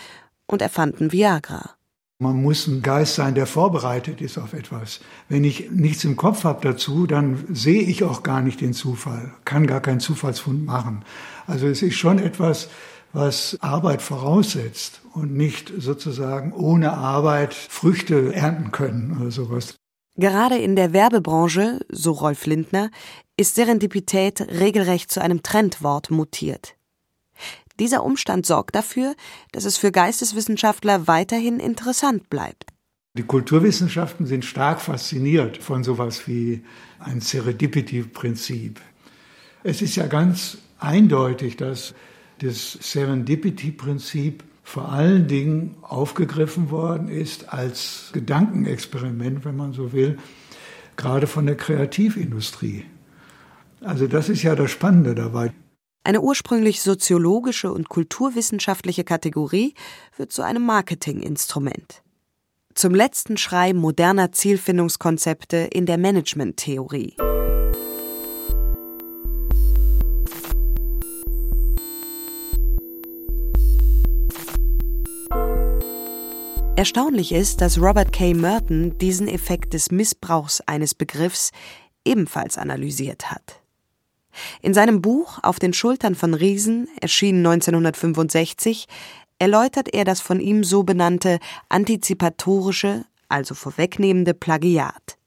und 0.45 0.61
erfanden 0.61 1.11
Viagra. 1.11 1.76
Man 2.19 2.41
muss 2.41 2.65
ein 2.65 2.81
Geist 2.81 3.13
sein, 3.13 3.35
der 3.35 3.45
vorbereitet 3.45 4.21
ist 4.21 4.39
auf 4.39 4.53
etwas. 4.53 5.01
Wenn 5.29 5.43
ich 5.43 5.69
nichts 5.69 6.03
im 6.03 6.15
Kopf 6.15 6.45
habe 6.45 6.67
dazu, 6.67 7.05
dann 7.05 7.45
sehe 7.53 7.83
ich 7.83 8.03
auch 8.03 8.23
gar 8.23 8.41
nicht 8.41 8.59
den 8.59 8.73
Zufall, 8.73 9.35
kann 9.45 9.67
gar 9.67 9.81
keinen 9.81 9.99
Zufallsfund 9.99 10.65
machen. 10.65 11.05
Also 11.45 11.67
es 11.67 11.83
ist 11.83 11.95
schon 11.95 12.17
etwas, 12.17 12.69
was 13.13 13.59
Arbeit 13.61 14.01
voraussetzt 14.01 15.01
und 15.13 15.37
nicht 15.37 15.71
sozusagen 15.77 16.53
ohne 16.53 16.93
Arbeit 16.93 17.53
Früchte 17.53 18.33
ernten 18.33 18.71
können 18.71 19.17
oder 19.21 19.29
sowas. 19.29 19.75
Gerade 20.15 20.57
in 20.57 20.75
der 20.75 20.93
Werbebranche, 20.93 21.81
so 21.89 22.13
Rolf 22.13 22.47
Lindner, 22.47 22.89
ist 23.37 23.53
Serendipität 23.53 24.41
regelrecht 24.41 25.11
zu 25.11 25.21
einem 25.21 25.43
Trendwort 25.43 26.09
mutiert. 26.09 26.76
Dieser 27.79 28.03
Umstand 28.03 28.45
sorgt 28.45 28.75
dafür, 28.75 29.15
dass 29.51 29.65
es 29.65 29.77
für 29.77 29.91
Geisteswissenschaftler 29.91 31.07
weiterhin 31.07 31.59
interessant 31.59 32.29
bleibt. 32.29 32.65
Die 33.17 33.23
Kulturwissenschaften 33.23 34.25
sind 34.25 34.45
stark 34.45 34.79
fasziniert 34.79 35.57
von 35.57 35.83
sowas 35.83 36.27
wie 36.27 36.63
ein 36.99 37.19
Serendipity-Prinzip. 37.19 38.79
Es 39.63 39.81
ist 39.81 39.95
ja 39.95 40.05
ganz 40.05 40.59
eindeutig, 40.79 41.57
dass 41.57 41.95
das 42.39 42.73
Serendipity-Prinzip 42.73 44.43
vor 44.63 44.91
allen 44.91 45.27
Dingen 45.27 45.77
aufgegriffen 45.81 46.69
worden 46.69 47.07
ist 47.07 47.53
als 47.53 48.09
Gedankenexperiment, 48.13 49.45
wenn 49.45 49.55
man 49.55 49.73
so 49.73 49.93
will, 49.93 50.17
gerade 50.95 51.25
von 51.25 51.45
der 51.45 51.55
Kreativindustrie. 51.55 52.85
Also 53.81 54.07
das 54.07 54.29
ist 54.29 54.43
ja 54.43 54.55
das 54.55 54.69
Spannende 54.69 55.15
dabei. 55.15 55.53
Eine 56.07 56.21
ursprünglich 56.21 56.79
soziologische 56.79 57.69
und 57.69 57.89
kulturwissenschaftliche 57.89 59.03
Kategorie 59.03 59.73
wird 60.15 60.31
zu 60.31 60.41
einem 60.41 60.65
Marketinginstrument. 60.65 62.01
Zum 62.75 62.95
letzten 62.95 63.35
Schrei 63.35 63.73
moderner 63.73 64.31
Zielfindungskonzepte 64.31 65.57
in 65.57 65.85
der 65.85 65.97
Managementtheorie. 65.97 67.17
Erstaunlich 76.77 77.33
ist, 77.33 77.59
dass 77.59 77.81
Robert 77.81 78.13
K. 78.13 78.33
Merton 78.33 78.97
diesen 78.97 79.27
Effekt 79.27 79.73
des 79.73 79.91
Missbrauchs 79.91 80.61
eines 80.61 80.95
Begriffs 80.95 81.51
ebenfalls 82.05 82.57
analysiert 82.57 83.29
hat. 83.29 83.66
In 84.61 84.73
seinem 84.73 85.01
Buch 85.01 85.39
Auf 85.43 85.59
den 85.59 85.73
Schultern 85.73 86.15
von 86.15 86.33
Riesen, 86.33 86.87
erschienen 87.01 87.45
1965, 87.45 88.87
erläutert 89.39 89.93
er 89.93 90.05
das 90.05 90.21
von 90.21 90.39
ihm 90.39 90.63
so 90.63 90.83
benannte 90.83 91.39
antizipatorische, 91.69 93.05
also 93.29 93.55
vorwegnehmende 93.55 94.33
Plagiat. 94.33 95.17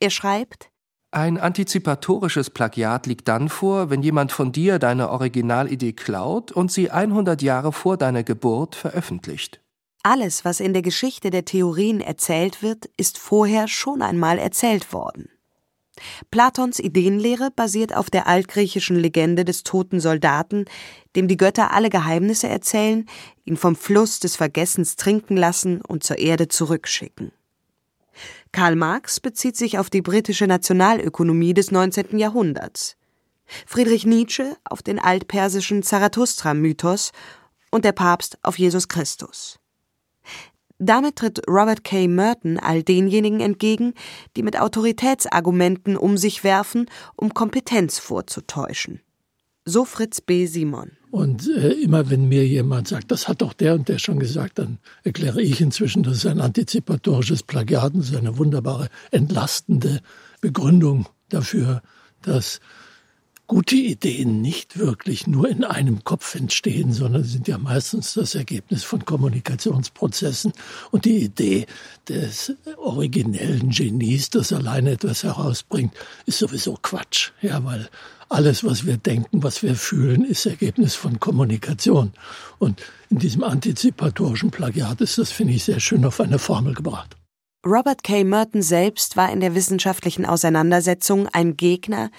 Er 0.00 0.10
schreibt 0.10 0.70
Ein 1.10 1.38
antizipatorisches 1.38 2.50
Plagiat 2.50 3.06
liegt 3.06 3.28
dann 3.28 3.48
vor, 3.48 3.90
wenn 3.90 4.02
jemand 4.02 4.32
von 4.32 4.52
dir 4.52 4.78
deine 4.78 5.10
Originalidee 5.10 5.92
klaut 5.92 6.52
und 6.52 6.72
sie 6.72 6.90
100 6.90 7.42
Jahre 7.42 7.72
vor 7.72 7.96
deiner 7.96 8.22
Geburt 8.22 8.74
veröffentlicht. 8.74 9.60
Alles, 10.02 10.44
was 10.44 10.60
in 10.60 10.74
der 10.74 10.82
Geschichte 10.82 11.30
der 11.30 11.46
Theorien 11.46 12.02
erzählt 12.02 12.62
wird, 12.62 12.90
ist 12.98 13.16
vorher 13.16 13.68
schon 13.68 14.02
einmal 14.02 14.38
erzählt 14.38 14.92
worden. 14.92 15.30
Platons 16.30 16.78
Ideenlehre 16.78 17.50
basiert 17.54 17.94
auf 17.94 18.10
der 18.10 18.26
altgriechischen 18.26 18.96
Legende 18.96 19.44
des 19.44 19.62
toten 19.62 20.00
Soldaten, 20.00 20.64
dem 21.14 21.28
die 21.28 21.36
Götter 21.36 21.72
alle 21.72 21.90
Geheimnisse 21.90 22.48
erzählen, 22.48 23.06
ihn 23.44 23.56
vom 23.56 23.76
Fluss 23.76 24.20
des 24.20 24.36
Vergessens 24.36 24.96
trinken 24.96 25.36
lassen 25.36 25.80
und 25.80 26.02
zur 26.02 26.18
Erde 26.18 26.48
zurückschicken. 26.48 27.32
Karl 28.52 28.76
Marx 28.76 29.20
bezieht 29.20 29.56
sich 29.56 29.78
auf 29.78 29.90
die 29.90 30.02
britische 30.02 30.46
Nationalökonomie 30.46 31.54
des 31.54 31.70
19. 31.70 32.18
Jahrhunderts. 32.18 32.96
Friedrich 33.66 34.06
Nietzsche 34.06 34.56
auf 34.64 34.82
den 34.82 34.98
altpersischen 34.98 35.82
Zarathustra-Mythos 35.82 37.12
und 37.70 37.84
der 37.84 37.92
Papst 37.92 38.38
auf 38.42 38.58
Jesus 38.58 38.88
Christus. 38.88 39.58
Damit 40.78 41.16
tritt 41.16 41.42
Robert 41.48 41.84
K. 41.84 42.08
Merton 42.08 42.58
all 42.58 42.82
denjenigen 42.82 43.40
entgegen, 43.40 43.94
die 44.36 44.42
mit 44.42 44.60
Autoritätsargumenten 44.60 45.96
um 45.96 46.16
sich 46.16 46.42
werfen, 46.42 46.86
um 47.16 47.32
Kompetenz 47.32 47.98
vorzutäuschen. 47.98 49.00
So 49.64 49.84
Fritz 49.84 50.20
B. 50.20 50.46
Simon. 50.46 50.90
Und 51.10 51.48
äh, 51.48 51.70
immer 51.70 52.10
wenn 52.10 52.28
mir 52.28 52.46
jemand 52.46 52.88
sagt, 52.88 53.10
das 53.10 53.28
hat 53.28 53.40
doch 53.40 53.52
der 53.52 53.74
und 53.74 53.88
der 53.88 53.98
schon 53.98 54.18
gesagt, 54.18 54.58
dann 54.58 54.78
erkläre 55.04 55.40
ich 55.40 55.60
inzwischen, 55.60 56.02
das 56.02 56.16
ist 56.16 56.26
ein 56.26 56.40
antizipatorisches 56.40 57.44
Plagiat, 57.44 57.94
das 57.94 58.10
ist 58.10 58.16
eine 58.16 58.36
wunderbare, 58.36 58.88
entlastende 59.10 60.00
Begründung 60.40 61.06
dafür, 61.28 61.82
dass 62.20 62.60
gute 63.46 63.76
Ideen 63.76 64.40
nicht 64.40 64.78
wirklich 64.78 65.26
nur 65.26 65.48
in 65.48 65.64
einem 65.64 66.02
Kopf 66.04 66.34
entstehen, 66.34 66.92
sondern 66.92 67.24
sind 67.24 67.46
ja 67.46 67.58
meistens 67.58 68.14
das 68.14 68.34
Ergebnis 68.34 68.84
von 68.84 69.04
Kommunikationsprozessen. 69.04 70.52
Und 70.90 71.04
die 71.04 71.24
Idee 71.24 71.66
des 72.08 72.52
originellen 72.76 73.70
Genies, 73.70 74.30
das 74.30 74.52
alleine 74.52 74.92
etwas 74.92 75.24
herausbringt, 75.24 75.92
ist 76.26 76.38
sowieso 76.38 76.78
Quatsch. 76.80 77.32
Ja, 77.42 77.62
weil 77.64 77.88
alles, 78.28 78.64
was 78.64 78.86
wir 78.86 78.96
denken, 78.96 79.42
was 79.42 79.62
wir 79.62 79.76
fühlen, 79.76 80.24
ist 80.24 80.46
Ergebnis 80.46 80.94
von 80.94 81.20
Kommunikation. 81.20 82.12
Und 82.58 82.80
in 83.10 83.18
diesem 83.18 83.44
antizipatorischen 83.44 84.50
Plagiat 84.50 85.00
ist 85.02 85.18
das, 85.18 85.30
finde 85.30 85.52
ich, 85.52 85.64
sehr 85.64 85.80
schön 85.80 86.04
auf 86.04 86.20
eine 86.20 86.38
Formel 86.38 86.74
gebracht. 86.74 87.16
Robert 87.66 88.04
K. 88.04 88.24
Merton 88.24 88.60
selbst 88.60 89.16
war 89.16 89.32
in 89.32 89.40
der 89.40 89.54
wissenschaftlichen 89.54 90.26
Auseinandersetzung 90.26 91.28
ein 91.28 91.56
Gegner, 91.56 92.10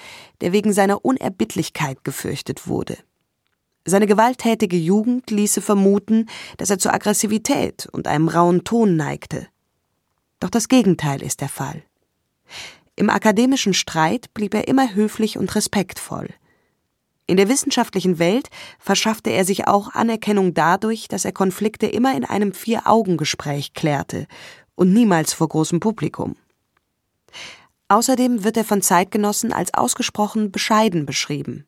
der 0.41 0.53
wegen 0.53 0.73
seiner 0.73 1.05
Unerbittlichkeit 1.05 2.03
gefürchtet 2.03 2.67
wurde. 2.67 2.97
Seine 3.85 4.07
gewalttätige 4.07 4.77
Jugend 4.77 5.29
ließe 5.29 5.61
vermuten, 5.61 6.27
dass 6.57 6.71
er 6.71 6.79
zur 6.79 6.95
Aggressivität 6.95 7.87
und 7.91 8.07
einem 8.07 8.27
rauen 8.27 8.63
Ton 8.63 8.95
neigte. 8.95 9.47
Doch 10.39 10.49
das 10.49 10.67
Gegenteil 10.67 11.21
ist 11.21 11.41
der 11.41 11.49
Fall. 11.49 11.83
Im 12.95 13.11
akademischen 13.11 13.75
Streit 13.75 14.33
blieb 14.33 14.55
er 14.55 14.67
immer 14.67 14.95
höflich 14.95 15.37
und 15.37 15.53
respektvoll. 15.53 16.29
In 17.27 17.37
der 17.37 17.49
wissenschaftlichen 17.49 18.17
Welt 18.17 18.49
verschaffte 18.79 19.31
er 19.31 19.45
sich 19.45 19.67
auch 19.67 19.93
Anerkennung 19.93 20.55
dadurch, 20.55 21.07
dass 21.07 21.25
er 21.25 21.31
Konflikte 21.31 21.85
immer 21.85 22.15
in 22.15 22.23
einem 22.23 22.53
Vier-Augen-Gespräch 22.53 23.73
klärte 23.73 24.27
und 24.75 24.93
niemals 24.93 25.33
vor 25.33 25.47
großem 25.47 25.79
Publikum. 25.79 26.35
Außerdem 27.87 28.43
wird 28.43 28.57
er 28.57 28.65
von 28.65 28.81
Zeitgenossen 28.81 29.53
als 29.53 29.73
ausgesprochen 29.73 30.51
bescheiden 30.51 31.05
beschrieben. 31.05 31.67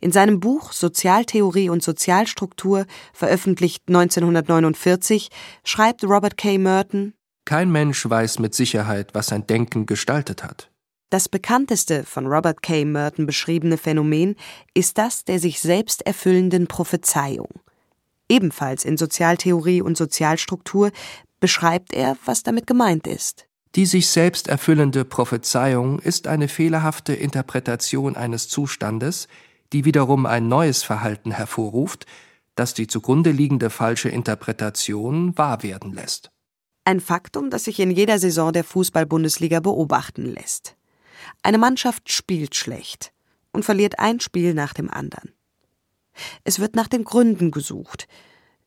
In 0.00 0.12
seinem 0.12 0.38
Buch 0.38 0.72
Sozialtheorie 0.72 1.68
und 1.68 1.82
Sozialstruktur, 1.82 2.86
veröffentlicht 3.12 3.82
1949, 3.88 5.30
schreibt 5.64 6.04
Robert 6.04 6.36
K. 6.36 6.58
Merton 6.58 7.14
Kein 7.44 7.72
Mensch 7.72 8.08
weiß 8.08 8.38
mit 8.38 8.54
Sicherheit, 8.54 9.14
was 9.14 9.28
sein 9.28 9.46
Denken 9.46 9.86
gestaltet 9.86 10.44
hat. 10.44 10.70
Das 11.10 11.28
bekannteste 11.28 12.04
von 12.04 12.26
Robert 12.26 12.62
K. 12.62 12.84
Merton 12.84 13.26
beschriebene 13.26 13.76
Phänomen 13.76 14.36
ist 14.74 14.98
das 14.98 15.24
der 15.24 15.38
sich 15.38 15.60
selbst 15.60 16.06
erfüllenden 16.06 16.66
Prophezeiung. 16.66 17.48
Ebenfalls 18.28 18.84
in 18.84 18.96
Sozialtheorie 18.96 19.82
und 19.82 19.96
Sozialstruktur 19.96 20.90
beschreibt 21.44 21.92
er, 21.92 22.16
was 22.24 22.42
damit 22.42 22.66
gemeint 22.66 23.06
ist. 23.06 23.46
Die 23.74 23.84
sich 23.84 24.08
selbst 24.08 24.48
erfüllende 24.48 25.04
Prophezeiung 25.04 25.98
ist 25.98 26.26
eine 26.26 26.48
fehlerhafte 26.48 27.12
Interpretation 27.12 28.16
eines 28.16 28.48
Zustandes, 28.48 29.28
die 29.74 29.84
wiederum 29.84 30.24
ein 30.24 30.48
neues 30.48 30.82
Verhalten 30.82 31.32
hervorruft, 31.32 32.06
das 32.54 32.72
die 32.72 32.86
zugrunde 32.86 33.30
liegende 33.30 33.68
falsche 33.68 34.08
Interpretation 34.08 35.36
wahr 35.36 35.62
werden 35.62 35.92
lässt. 35.92 36.30
Ein 36.86 37.00
Faktum, 37.00 37.50
das 37.50 37.64
sich 37.64 37.78
in 37.78 37.90
jeder 37.90 38.18
Saison 38.18 38.50
der 38.50 38.64
Fußball-Bundesliga 38.64 39.60
beobachten 39.60 40.24
lässt. 40.24 40.76
Eine 41.42 41.58
Mannschaft 41.58 42.10
spielt 42.10 42.54
schlecht 42.54 43.12
und 43.52 43.66
verliert 43.66 43.98
ein 43.98 44.18
Spiel 44.18 44.54
nach 44.54 44.72
dem 44.72 44.90
anderen. 44.90 45.34
Es 46.42 46.58
wird 46.58 46.74
nach 46.74 46.88
den 46.88 47.04
Gründen 47.04 47.50
gesucht, 47.50 48.08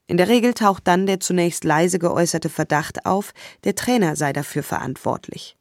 in 0.07 0.17
der 0.17 0.29
Regel 0.29 0.53
taucht 0.53 0.87
dann 0.87 1.05
der 1.05 1.19
zunächst 1.19 1.65
leise 1.65 1.99
geäußerte 1.99 2.49
Verdacht 2.49 3.05
auf, 3.05 3.33
der 3.65 3.75
Trainer 3.75 4.15
sei 4.15 4.31
dafür 4.31 4.63
verantwortlich. 4.63 5.57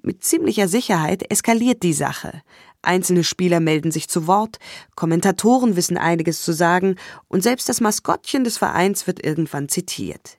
Mit 0.00 0.24
ziemlicher 0.24 0.68
Sicherheit 0.68 1.30
eskaliert 1.30 1.82
die 1.82 1.92
Sache. 1.92 2.42
Einzelne 2.80 3.24
Spieler 3.24 3.60
melden 3.60 3.90
sich 3.90 4.08
zu 4.08 4.26
Wort, 4.26 4.58
Kommentatoren 4.94 5.74
wissen 5.74 5.98
einiges 5.98 6.42
zu 6.42 6.52
sagen 6.52 6.94
und 7.26 7.42
selbst 7.42 7.68
das 7.68 7.80
Maskottchen 7.80 8.44
des 8.44 8.56
Vereins 8.56 9.06
wird 9.06 9.24
irgendwann 9.24 9.68
zitiert. 9.68 10.38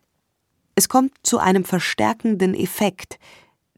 Es 0.76 0.88
kommt 0.88 1.12
zu 1.22 1.40
einem 1.40 1.66
verstärkenden 1.66 2.56
Effekt, 2.56 3.20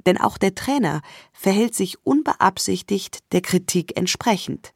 denn 0.05 0.19
auch 0.19 0.37
der 0.37 0.53
Trainer 0.53 1.01
verhält 1.33 1.73
sich 1.73 1.97
unbeabsichtigt 2.05 3.19
der 3.31 3.41
Kritik 3.41 3.97
entsprechend. 3.97 4.71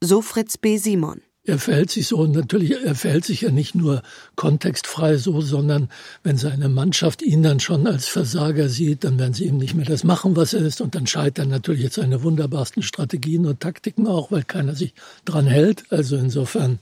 So 0.00 0.20
Fritz 0.20 0.58
B. 0.58 0.76
Simon. 0.76 1.22
Er 1.46 1.58
verhält 1.58 1.90
sich 1.90 2.06
so, 2.06 2.24
natürlich, 2.26 2.72
er 2.84 2.94
verhält 2.94 3.26
sich 3.26 3.42
ja 3.42 3.50
nicht 3.50 3.74
nur 3.74 4.02
kontextfrei 4.34 5.18
so, 5.18 5.42
sondern 5.42 5.90
wenn 6.22 6.38
seine 6.38 6.70
Mannschaft 6.70 7.20
ihn 7.20 7.42
dann 7.42 7.60
schon 7.60 7.86
als 7.86 8.08
Versager 8.08 8.70
sieht, 8.70 9.04
dann 9.04 9.18
werden 9.18 9.34
sie 9.34 9.44
ihm 9.44 9.58
nicht 9.58 9.74
mehr 9.74 9.84
das 9.84 10.04
machen, 10.04 10.36
was 10.36 10.54
er 10.54 10.62
ist. 10.62 10.80
Und 10.80 10.94
dann 10.94 11.06
scheitern 11.06 11.50
natürlich 11.50 11.82
jetzt 11.82 11.96
seine 11.96 12.22
wunderbarsten 12.22 12.82
Strategien 12.82 13.44
und 13.44 13.60
Taktiken 13.60 14.06
auch, 14.06 14.30
weil 14.30 14.42
keiner 14.42 14.74
sich 14.74 14.94
dran 15.26 15.46
hält. 15.46 15.84
Also 15.90 16.16
insofern 16.16 16.78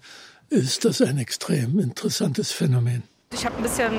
ist 0.49 0.85
das 0.85 1.03
ein 1.03 1.19
extrem 1.19 1.81
interessantes 1.81 2.53
Phänomen. 2.53 3.03
Ich 3.35 3.45
habe 3.45 3.57
ein 3.57 3.63
bisschen 3.63 3.93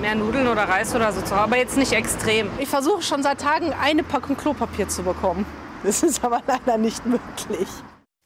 mehr 0.00 0.16
Nudeln 0.16 0.48
oder 0.48 0.62
Reis 0.62 0.94
oder 0.96 1.12
so 1.12 1.20
zu 1.20 1.30
Hause, 1.30 1.42
aber 1.42 1.58
jetzt 1.58 1.76
nicht 1.76 1.92
extrem. 1.92 2.48
Ich 2.58 2.68
versuche 2.68 3.02
schon 3.02 3.22
seit 3.22 3.40
Tagen 3.40 3.72
eine 3.72 4.02
Packung 4.02 4.36
Klopapier 4.36 4.88
zu 4.88 5.04
bekommen. 5.04 5.46
Das 5.84 6.02
ist 6.02 6.24
aber 6.24 6.42
leider 6.44 6.76
nicht 6.76 7.06
möglich. 7.06 7.68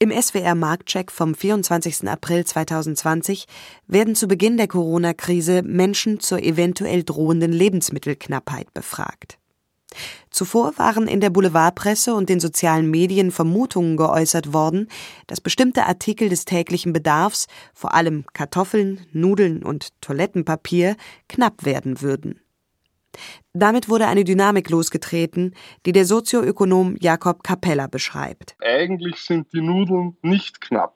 Im 0.03 0.11
SWR 0.11 0.57
Marktcheck 0.57 1.13
vom 1.13 1.33
24. 1.33 2.09
April 2.09 2.45
2020 2.45 3.47
werden 3.87 4.17
zu 4.17 4.27
Beginn 4.27 4.57
der 4.57 4.67
Corona-Krise 4.67 5.63
Menschen 5.63 6.19
zur 6.19 6.43
eventuell 6.43 7.05
drohenden 7.05 7.53
Lebensmittelknappheit 7.53 8.75
befragt. 8.75 9.39
Zuvor 10.29 10.77
waren 10.77 11.07
in 11.07 11.21
der 11.21 11.31
Boulevardpresse 11.31 12.17
und 12.17 12.29
den 12.31 12.41
sozialen 12.41 12.91
Medien 12.91 13.31
Vermutungen 13.31 13.97
geäußert 13.97 14.53
worden, 14.53 14.89
dass 15.29 15.41
bestimmte 15.41 15.87
Artikel 15.87 16.29
des 16.29 16.47
täglichen 16.47 16.93
Bedarfs, 16.93 17.47
vor 17.73 17.95
allem 17.95 18.25
Kartoffeln, 18.33 19.07
Nudeln 19.13 19.63
und 19.63 19.91
Toilettenpapier, 20.01 20.97
knapp 21.29 21.65
werden 21.65 22.01
würden. 22.01 22.41
Damit 23.53 23.89
wurde 23.89 24.07
eine 24.07 24.25
Dynamik 24.25 24.71
losgetreten, 24.71 25.55
die 25.87 25.93
der 25.93 26.05
Sozioökonom 26.05 26.97
Jakob 27.01 27.43
Capella 27.43 27.87
beschreibt. 27.87 28.57
Eigentlich 28.61 29.17
sind 29.21 29.53
die 29.53 29.61
Nudeln 29.61 30.17
nicht 30.23 30.61
knapp. 30.61 30.95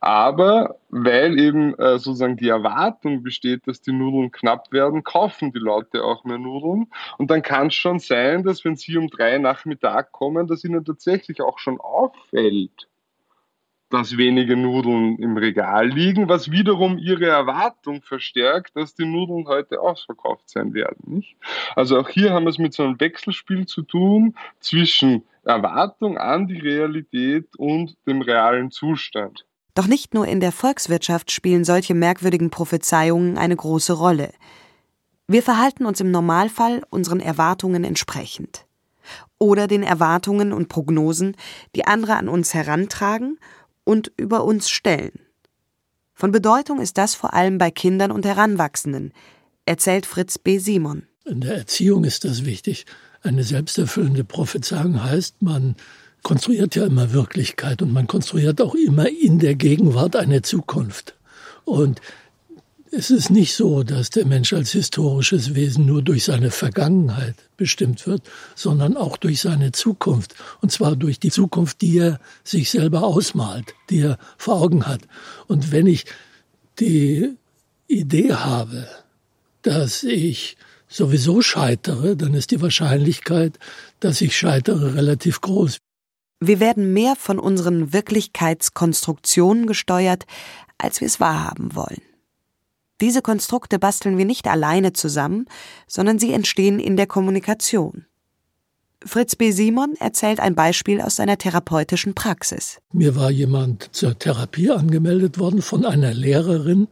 Aber 0.00 0.76
weil 0.90 1.38
eben 1.38 1.74
äh, 1.78 1.98
sozusagen 1.98 2.36
die 2.36 2.48
Erwartung 2.48 3.22
besteht, 3.22 3.66
dass 3.66 3.80
die 3.80 3.92
Nudeln 3.92 4.30
knapp 4.30 4.70
werden, 4.70 5.02
kaufen 5.02 5.50
die 5.52 5.58
Leute 5.58 6.04
auch 6.04 6.24
mehr 6.24 6.38
Nudeln. 6.38 6.90
Und 7.16 7.30
dann 7.30 7.40
kann 7.40 7.68
es 7.68 7.74
schon 7.74 7.98
sein, 7.98 8.42
dass 8.42 8.64
wenn 8.64 8.76
sie 8.76 8.98
um 8.98 9.08
drei 9.08 9.38
Nachmittag 9.38 10.12
kommen, 10.12 10.46
dass 10.46 10.62
ihnen 10.62 10.84
tatsächlich 10.84 11.40
auch 11.40 11.58
schon 11.58 11.80
auffällt, 11.80 12.88
dass 13.94 14.16
wenige 14.16 14.56
Nudeln 14.56 15.16
im 15.18 15.36
Regal 15.36 15.88
liegen, 15.88 16.28
was 16.28 16.50
wiederum 16.50 16.98
ihre 16.98 17.26
Erwartung 17.26 18.02
verstärkt, 18.02 18.76
dass 18.76 18.94
die 18.94 19.06
Nudeln 19.06 19.46
heute 19.46 19.80
ausverkauft 19.80 20.50
sein 20.50 20.74
werden. 20.74 20.98
Nicht? 21.06 21.36
Also 21.76 21.98
auch 21.98 22.08
hier 22.08 22.32
haben 22.32 22.44
wir 22.44 22.50
es 22.50 22.58
mit 22.58 22.74
so 22.74 22.82
einem 22.82 22.98
Wechselspiel 22.98 23.66
zu 23.66 23.82
tun 23.82 24.34
zwischen 24.58 25.22
Erwartung 25.44 26.18
an 26.18 26.48
die 26.48 26.58
Realität 26.58 27.46
und 27.56 27.96
dem 28.06 28.20
realen 28.20 28.70
Zustand. 28.70 29.46
Doch 29.74 29.86
nicht 29.86 30.12
nur 30.12 30.26
in 30.26 30.40
der 30.40 30.52
Volkswirtschaft 30.52 31.30
spielen 31.30 31.64
solche 31.64 31.94
merkwürdigen 31.94 32.50
Prophezeiungen 32.50 33.38
eine 33.38 33.56
große 33.56 33.92
Rolle. 33.92 34.32
Wir 35.26 35.42
verhalten 35.42 35.86
uns 35.86 36.00
im 36.00 36.10
Normalfall 36.10 36.82
unseren 36.90 37.20
Erwartungen 37.20 37.84
entsprechend. 37.84 38.66
Oder 39.38 39.66
den 39.66 39.82
Erwartungen 39.82 40.52
und 40.52 40.68
Prognosen, 40.68 41.36
die 41.74 41.86
andere 41.86 42.16
an 42.16 42.28
uns 42.28 42.54
herantragen 42.54 43.38
und 43.84 44.12
über 44.16 44.44
uns 44.44 44.68
stellen. 44.68 45.12
Von 46.14 46.32
Bedeutung 46.32 46.80
ist 46.80 46.98
das 46.98 47.14
vor 47.14 47.34
allem 47.34 47.58
bei 47.58 47.70
Kindern 47.70 48.10
und 48.10 48.24
Heranwachsenden, 48.24 49.12
erzählt 49.66 50.06
Fritz 50.06 50.38
B. 50.38 50.58
Simon. 50.58 51.06
In 51.24 51.40
der 51.40 51.56
Erziehung 51.56 52.04
ist 52.04 52.24
das 52.24 52.44
wichtig. 52.44 52.86
Eine 53.22 53.42
selbsterfüllende 53.42 54.24
Prophezeiung 54.24 55.02
heißt, 55.02 55.42
man 55.42 55.76
konstruiert 56.22 56.74
ja 56.74 56.86
immer 56.86 57.12
Wirklichkeit 57.12 57.82
und 57.82 57.92
man 57.92 58.06
konstruiert 58.06 58.60
auch 58.60 58.74
immer 58.74 59.08
in 59.08 59.38
der 59.38 59.54
Gegenwart 59.54 60.16
eine 60.16 60.42
Zukunft. 60.42 61.16
Und 61.64 62.00
es 62.96 63.10
ist 63.10 63.30
nicht 63.30 63.54
so, 63.54 63.82
dass 63.82 64.10
der 64.10 64.24
Mensch 64.24 64.52
als 64.52 64.72
historisches 64.72 65.54
Wesen 65.54 65.86
nur 65.86 66.02
durch 66.02 66.24
seine 66.24 66.50
Vergangenheit 66.50 67.34
bestimmt 67.56 68.06
wird, 68.06 68.22
sondern 68.54 68.96
auch 68.96 69.16
durch 69.16 69.40
seine 69.40 69.72
Zukunft. 69.72 70.34
Und 70.60 70.70
zwar 70.70 70.96
durch 70.96 71.18
die 71.18 71.30
Zukunft, 71.30 71.80
die 71.80 71.98
er 71.98 72.20
sich 72.44 72.70
selber 72.70 73.02
ausmalt, 73.02 73.74
die 73.90 74.00
er 74.00 74.18
vor 74.38 74.60
Augen 74.60 74.86
hat. 74.86 75.02
Und 75.48 75.72
wenn 75.72 75.86
ich 75.86 76.04
die 76.78 77.34
Idee 77.88 78.34
habe, 78.34 78.86
dass 79.62 80.02
ich 80.04 80.56
sowieso 80.88 81.42
scheitere, 81.42 82.16
dann 82.16 82.34
ist 82.34 82.52
die 82.52 82.60
Wahrscheinlichkeit, 82.60 83.58
dass 84.00 84.20
ich 84.20 84.36
scheitere, 84.36 84.94
relativ 84.94 85.40
groß. 85.40 85.78
Wir 86.40 86.60
werden 86.60 86.92
mehr 86.92 87.16
von 87.16 87.38
unseren 87.38 87.92
Wirklichkeitskonstruktionen 87.92 89.66
gesteuert, 89.66 90.24
als 90.78 91.00
wir 91.00 91.06
es 91.06 91.18
wahrhaben 91.18 91.74
wollen. 91.74 92.02
Diese 93.04 93.20
Konstrukte 93.20 93.78
basteln 93.78 94.16
wir 94.16 94.24
nicht 94.24 94.46
alleine 94.46 94.94
zusammen, 94.94 95.44
sondern 95.86 96.18
sie 96.18 96.32
entstehen 96.32 96.78
in 96.78 96.96
der 96.96 97.06
Kommunikation. 97.06 98.06
Fritz 99.04 99.36
B. 99.36 99.50
Simon 99.50 99.92
erzählt 100.00 100.40
ein 100.40 100.54
Beispiel 100.54 101.02
aus 101.02 101.16
seiner 101.16 101.36
therapeutischen 101.36 102.14
Praxis. 102.14 102.78
Mir 102.94 103.14
war 103.14 103.30
jemand 103.30 103.90
zur 103.92 104.18
Therapie 104.18 104.70
angemeldet 104.70 105.38
worden 105.38 105.60
von 105.60 105.84
einer 105.84 106.14
Lehrerin. 106.14 106.88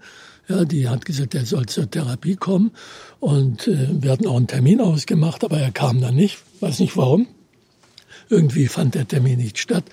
Ja, 0.48 0.66
die 0.66 0.86
hat 0.86 1.06
gesagt, 1.06 1.34
er 1.34 1.46
soll 1.46 1.64
zur 1.64 1.90
Therapie 1.90 2.36
kommen. 2.36 2.72
Und 3.18 3.66
äh, 3.66 3.88
wir 3.90 4.10
hatten 4.10 4.26
auch 4.26 4.36
einen 4.36 4.48
Termin 4.48 4.82
ausgemacht, 4.82 5.42
aber 5.44 5.60
er 5.60 5.70
kam 5.70 6.02
dann 6.02 6.14
nicht. 6.14 6.40
Weiß 6.60 6.80
nicht 6.80 6.94
warum. 6.94 7.26
Irgendwie 8.28 8.66
fand 8.66 8.96
der 8.96 9.08
Termin 9.08 9.38
nicht 9.38 9.56
statt. 9.56 9.84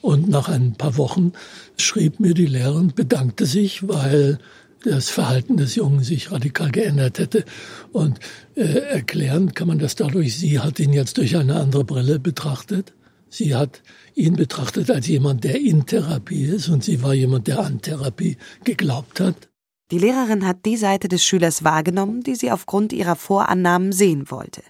Und 0.00 0.28
nach 0.28 0.48
ein 0.48 0.74
paar 0.74 0.96
Wochen 0.96 1.34
schrieb 1.76 2.18
mir 2.18 2.34
die 2.34 2.46
Lehrerin, 2.46 2.92
bedankte 2.96 3.46
sich, 3.46 3.86
weil 3.86 4.40
das 4.84 5.10
Verhalten 5.10 5.56
des 5.56 5.74
Jungen 5.74 6.02
sich 6.02 6.30
radikal 6.30 6.70
geändert 6.70 7.18
hätte. 7.18 7.44
Und 7.92 8.20
äh, 8.54 8.62
erklären 8.62 9.54
kann 9.54 9.68
man 9.68 9.78
das 9.78 9.96
dadurch, 9.96 10.38
sie 10.38 10.60
hat 10.60 10.78
ihn 10.80 10.92
jetzt 10.92 11.18
durch 11.18 11.36
eine 11.36 11.56
andere 11.56 11.84
Brille 11.84 12.18
betrachtet. 12.18 12.94
Sie 13.28 13.54
hat 13.54 13.82
ihn 14.14 14.36
betrachtet 14.36 14.90
als 14.90 15.06
jemand, 15.06 15.44
der 15.44 15.60
in 15.60 15.84
Therapie 15.84 16.44
ist 16.44 16.68
und 16.68 16.82
sie 16.82 17.02
war 17.02 17.14
jemand, 17.14 17.46
der 17.46 17.60
an 17.60 17.82
Therapie 17.82 18.38
geglaubt 18.64 19.20
hat. 19.20 19.48
Die 19.90 19.98
Lehrerin 19.98 20.46
hat 20.46 20.64
die 20.66 20.76
Seite 20.76 21.08
des 21.08 21.24
Schülers 21.24 21.64
wahrgenommen, 21.64 22.22
die 22.22 22.34
sie 22.34 22.50
aufgrund 22.50 22.92
ihrer 22.92 23.16
Vorannahmen 23.16 23.92
sehen 23.92 24.30
wollte. 24.30 24.62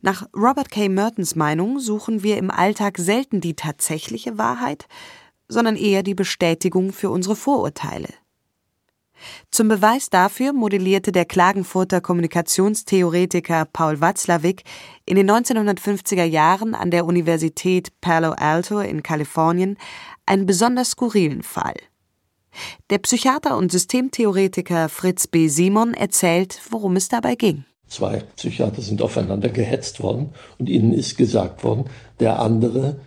Nach 0.00 0.26
Robert 0.34 0.70
K. 0.70 0.88
Mertens 0.88 1.36
Meinung 1.36 1.80
suchen 1.80 2.22
wir 2.22 2.38
im 2.38 2.50
Alltag 2.50 2.98
selten 2.98 3.40
die 3.40 3.54
tatsächliche 3.54 4.38
Wahrheit, 4.38 4.86
sondern 5.48 5.76
eher 5.76 6.02
die 6.02 6.14
Bestätigung 6.14 6.92
für 6.92 7.10
unsere 7.10 7.36
Vorurteile. 7.36 8.08
Zum 9.50 9.68
Beweis 9.68 10.10
dafür 10.10 10.52
modellierte 10.52 11.12
der 11.12 11.24
Klagenfurter 11.24 12.00
Kommunikationstheoretiker 12.00 13.66
Paul 13.72 14.00
Watzlawick 14.00 14.64
in 15.04 15.16
den 15.16 15.30
1950er 15.30 16.24
Jahren 16.24 16.74
an 16.74 16.90
der 16.90 17.06
Universität 17.06 17.92
Palo 18.00 18.32
Alto 18.32 18.80
in 18.80 19.02
Kalifornien 19.02 19.76
einen 20.26 20.46
besonders 20.46 20.90
skurrilen 20.90 21.42
Fall. 21.42 21.76
Der 22.90 22.98
Psychiater 22.98 23.56
und 23.56 23.70
Systemtheoretiker 23.70 24.88
Fritz 24.88 25.26
B. 25.26 25.48
Simon 25.48 25.94
erzählt, 25.94 26.60
worum 26.70 26.96
es 26.96 27.08
dabei 27.08 27.34
ging. 27.34 27.64
Zwei 27.88 28.20
Psychiater 28.36 28.82
sind 28.82 29.00
aufeinander 29.00 29.48
gehetzt 29.48 30.02
worden 30.02 30.30
und 30.58 30.68
ihnen 30.68 30.92
ist 30.92 31.16
gesagt 31.16 31.62
worden, 31.62 31.84
der 32.18 32.40
andere 32.40 33.00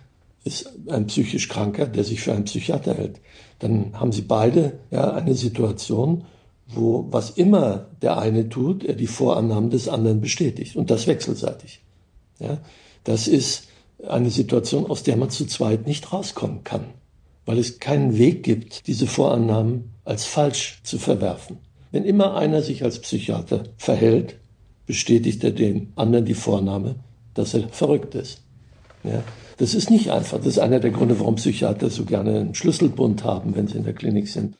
ist 0.44 0.72
ein 0.88 1.06
psychisch 1.06 1.48
Kranker, 1.48 1.86
der 1.86 2.04
sich 2.04 2.22
für 2.22 2.32
einen 2.32 2.44
Psychiater 2.44 2.94
hält. 2.94 3.20
Dann 3.60 3.92
haben 3.92 4.12
sie 4.12 4.22
beide 4.22 4.80
ja, 4.90 5.12
eine 5.12 5.34
Situation, 5.34 6.24
wo 6.66 7.06
was 7.10 7.30
immer 7.30 7.86
der 8.02 8.18
eine 8.18 8.48
tut, 8.48 8.84
er 8.84 8.94
die 8.94 9.06
Vorannahmen 9.06 9.70
des 9.70 9.88
anderen 9.88 10.20
bestätigt 10.20 10.76
und 10.76 10.90
das 10.90 11.06
wechselseitig. 11.06 11.80
Ja, 12.38 12.58
das 13.04 13.28
ist 13.28 13.68
eine 14.06 14.30
Situation, 14.30 14.90
aus 14.90 15.02
der 15.02 15.16
man 15.16 15.30
zu 15.30 15.46
zweit 15.46 15.86
nicht 15.86 16.12
rauskommen 16.12 16.64
kann, 16.64 16.86
weil 17.44 17.58
es 17.58 17.80
keinen 17.80 18.16
Weg 18.18 18.42
gibt, 18.42 18.86
diese 18.86 19.06
Vorannahmen 19.06 19.90
als 20.04 20.24
falsch 20.24 20.80
zu 20.82 20.98
verwerfen. 20.98 21.58
Wenn 21.92 22.04
immer 22.04 22.36
einer 22.36 22.62
sich 22.62 22.82
als 22.84 23.00
Psychiater 23.00 23.64
verhält, 23.76 24.36
bestätigt 24.86 25.44
er 25.44 25.50
dem 25.50 25.92
anderen 25.96 26.24
die 26.24 26.34
Vorname, 26.34 26.96
dass 27.34 27.54
er 27.54 27.68
verrückt 27.68 28.14
ist. 28.14 28.42
Ja, 29.04 29.22
das 29.60 29.74
ist 29.74 29.90
nicht 29.90 30.10
einfach. 30.10 30.38
Das 30.38 30.46
ist 30.46 30.58
einer 30.58 30.80
der 30.80 30.90
Gründe, 30.90 31.20
warum 31.20 31.34
Psychiater 31.34 31.90
so 31.90 32.06
gerne 32.06 32.40
einen 32.40 32.54
Schlüsselbund 32.54 33.24
haben, 33.24 33.54
wenn 33.54 33.68
sie 33.68 33.76
in 33.76 33.84
der 33.84 33.92
Klinik 33.92 34.26
sind. 34.26 34.56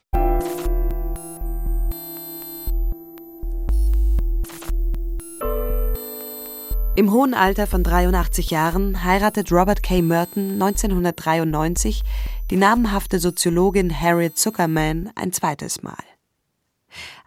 Im 6.95 7.11
hohen 7.11 7.33
Alter 7.33 7.65
von 7.65 7.83
83 7.83 8.51
Jahren 8.51 9.03
heiratet 9.03 9.51
Robert 9.51 9.81
K. 9.81 10.03
Merton 10.03 10.61
1993 10.61 12.03
die 12.51 12.57
namenhafte 12.57 13.17
Soziologin 13.17 13.99
Harriet 13.99 14.37
Zuckerman 14.37 15.09
ein 15.15 15.33
zweites 15.33 15.81
Mal. 15.81 15.95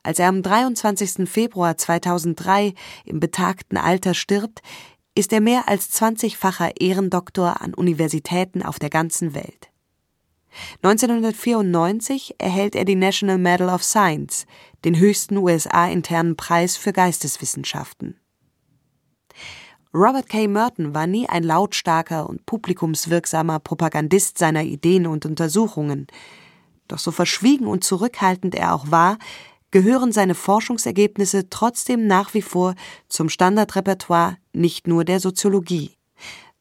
Als 0.05 0.19
er 0.19 0.29
am 0.29 0.43
23. 0.43 1.29
Februar 1.29 1.77
2003 1.77 2.75
im 3.07 3.21
betagten 3.21 3.79
Alter 3.79 4.13
stirbt, 4.13 4.61
ist 5.15 5.33
er 5.33 5.41
mehr 5.41 5.69
als 5.69 5.93
20-facher 5.93 6.81
Ehrendoktor 6.81 7.61
an 7.61 7.75
Universitäten 7.75 8.63
auf 8.63 8.79
der 8.79 8.91
ganzen 8.91 9.35
Welt. 9.35 9.71
1994 10.83 12.37
erhält 12.39 12.75
er 12.77 12.85
die 12.85 12.95
National 12.95 13.39
Medal 13.39 13.69
of 13.69 13.83
Science, 13.83 14.47
den 14.85 14.97
höchsten 14.97 15.37
USA-internen 15.37 16.37
Preis 16.37 16.77
für 16.77 16.93
Geisteswissenschaften. 16.93 18.19
Robert 19.93 20.29
K. 20.29 20.49
Merton 20.49 20.95
war 20.95 21.07
nie 21.07 21.29
ein 21.29 21.45
lautstarker 21.45 22.29
und 22.29 22.47
publikumswirksamer 22.47 23.61
Propagandist 23.61 24.39
seiner 24.39 24.65
Ideen 24.65 25.07
und 25.07 25.25
Untersuchungen. 25.25 26.09
Doch 26.89 26.99
so 26.99 27.13
verschwiegen 27.13 27.67
und 27.67 27.85
zurückhaltend 27.85 28.57
er 28.57 28.75
auch 28.75 28.91
war, 28.91 29.19
gehören 29.71 30.13
seine 30.13 30.35
Forschungsergebnisse 30.35 31.49
trotzdem 31.49 32.07
nach 32.07 32.35
wie 32.35 32.43
vor 32.43 32.75
zum 33.09 33.29
Standardrepertoire 33.29 34.37
nicht 34.55 34.87
nur 34.87 35.05
der 35.05 35.21
Soziologie, 35.21 35.97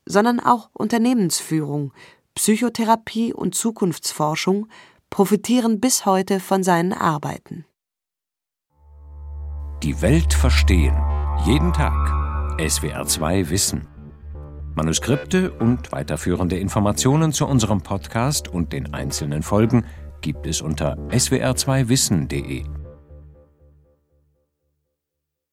sondern 0.06 0.40
auch 0.40 0.70
Unternehmensführung, 0.74 1.94
Psychotherapie 2.36 3.34
und 3.34 3.56
Zukunftsforschung 3.56 4.68
profitieren 5.10 5.80
bis 5.80 6.06
heute 6.06 6.40
von 6.40 6.64
seinen 6.64 6.94
Arbeiten. 6.94 7.66
Die 9.84 10.02
Welt 10.02 10.34
verstehen. 10.34 10.96
Jeden 11.46 11.74
Tag. 11.74 11.94
SWR2 12.58 13.50
Wissen. 13.50 13.88
Manuskripte 14.76 15.52
und 15.52 15.92
weiterführende 15.92 16.58
Informationen 16.58 17.32
zu 17.32 17.46
unserem 17.46 17.82
Podcast 17.82 18.48
und 18.48 18.74
den 18.74 18.94
einzelnen 18.94 19.44
Folgen 19.44 19.86
gibt 20.22 20.48
es 20.48 20.62
unter 20.62 20.98
swr2wissen.de. 21.10 22.64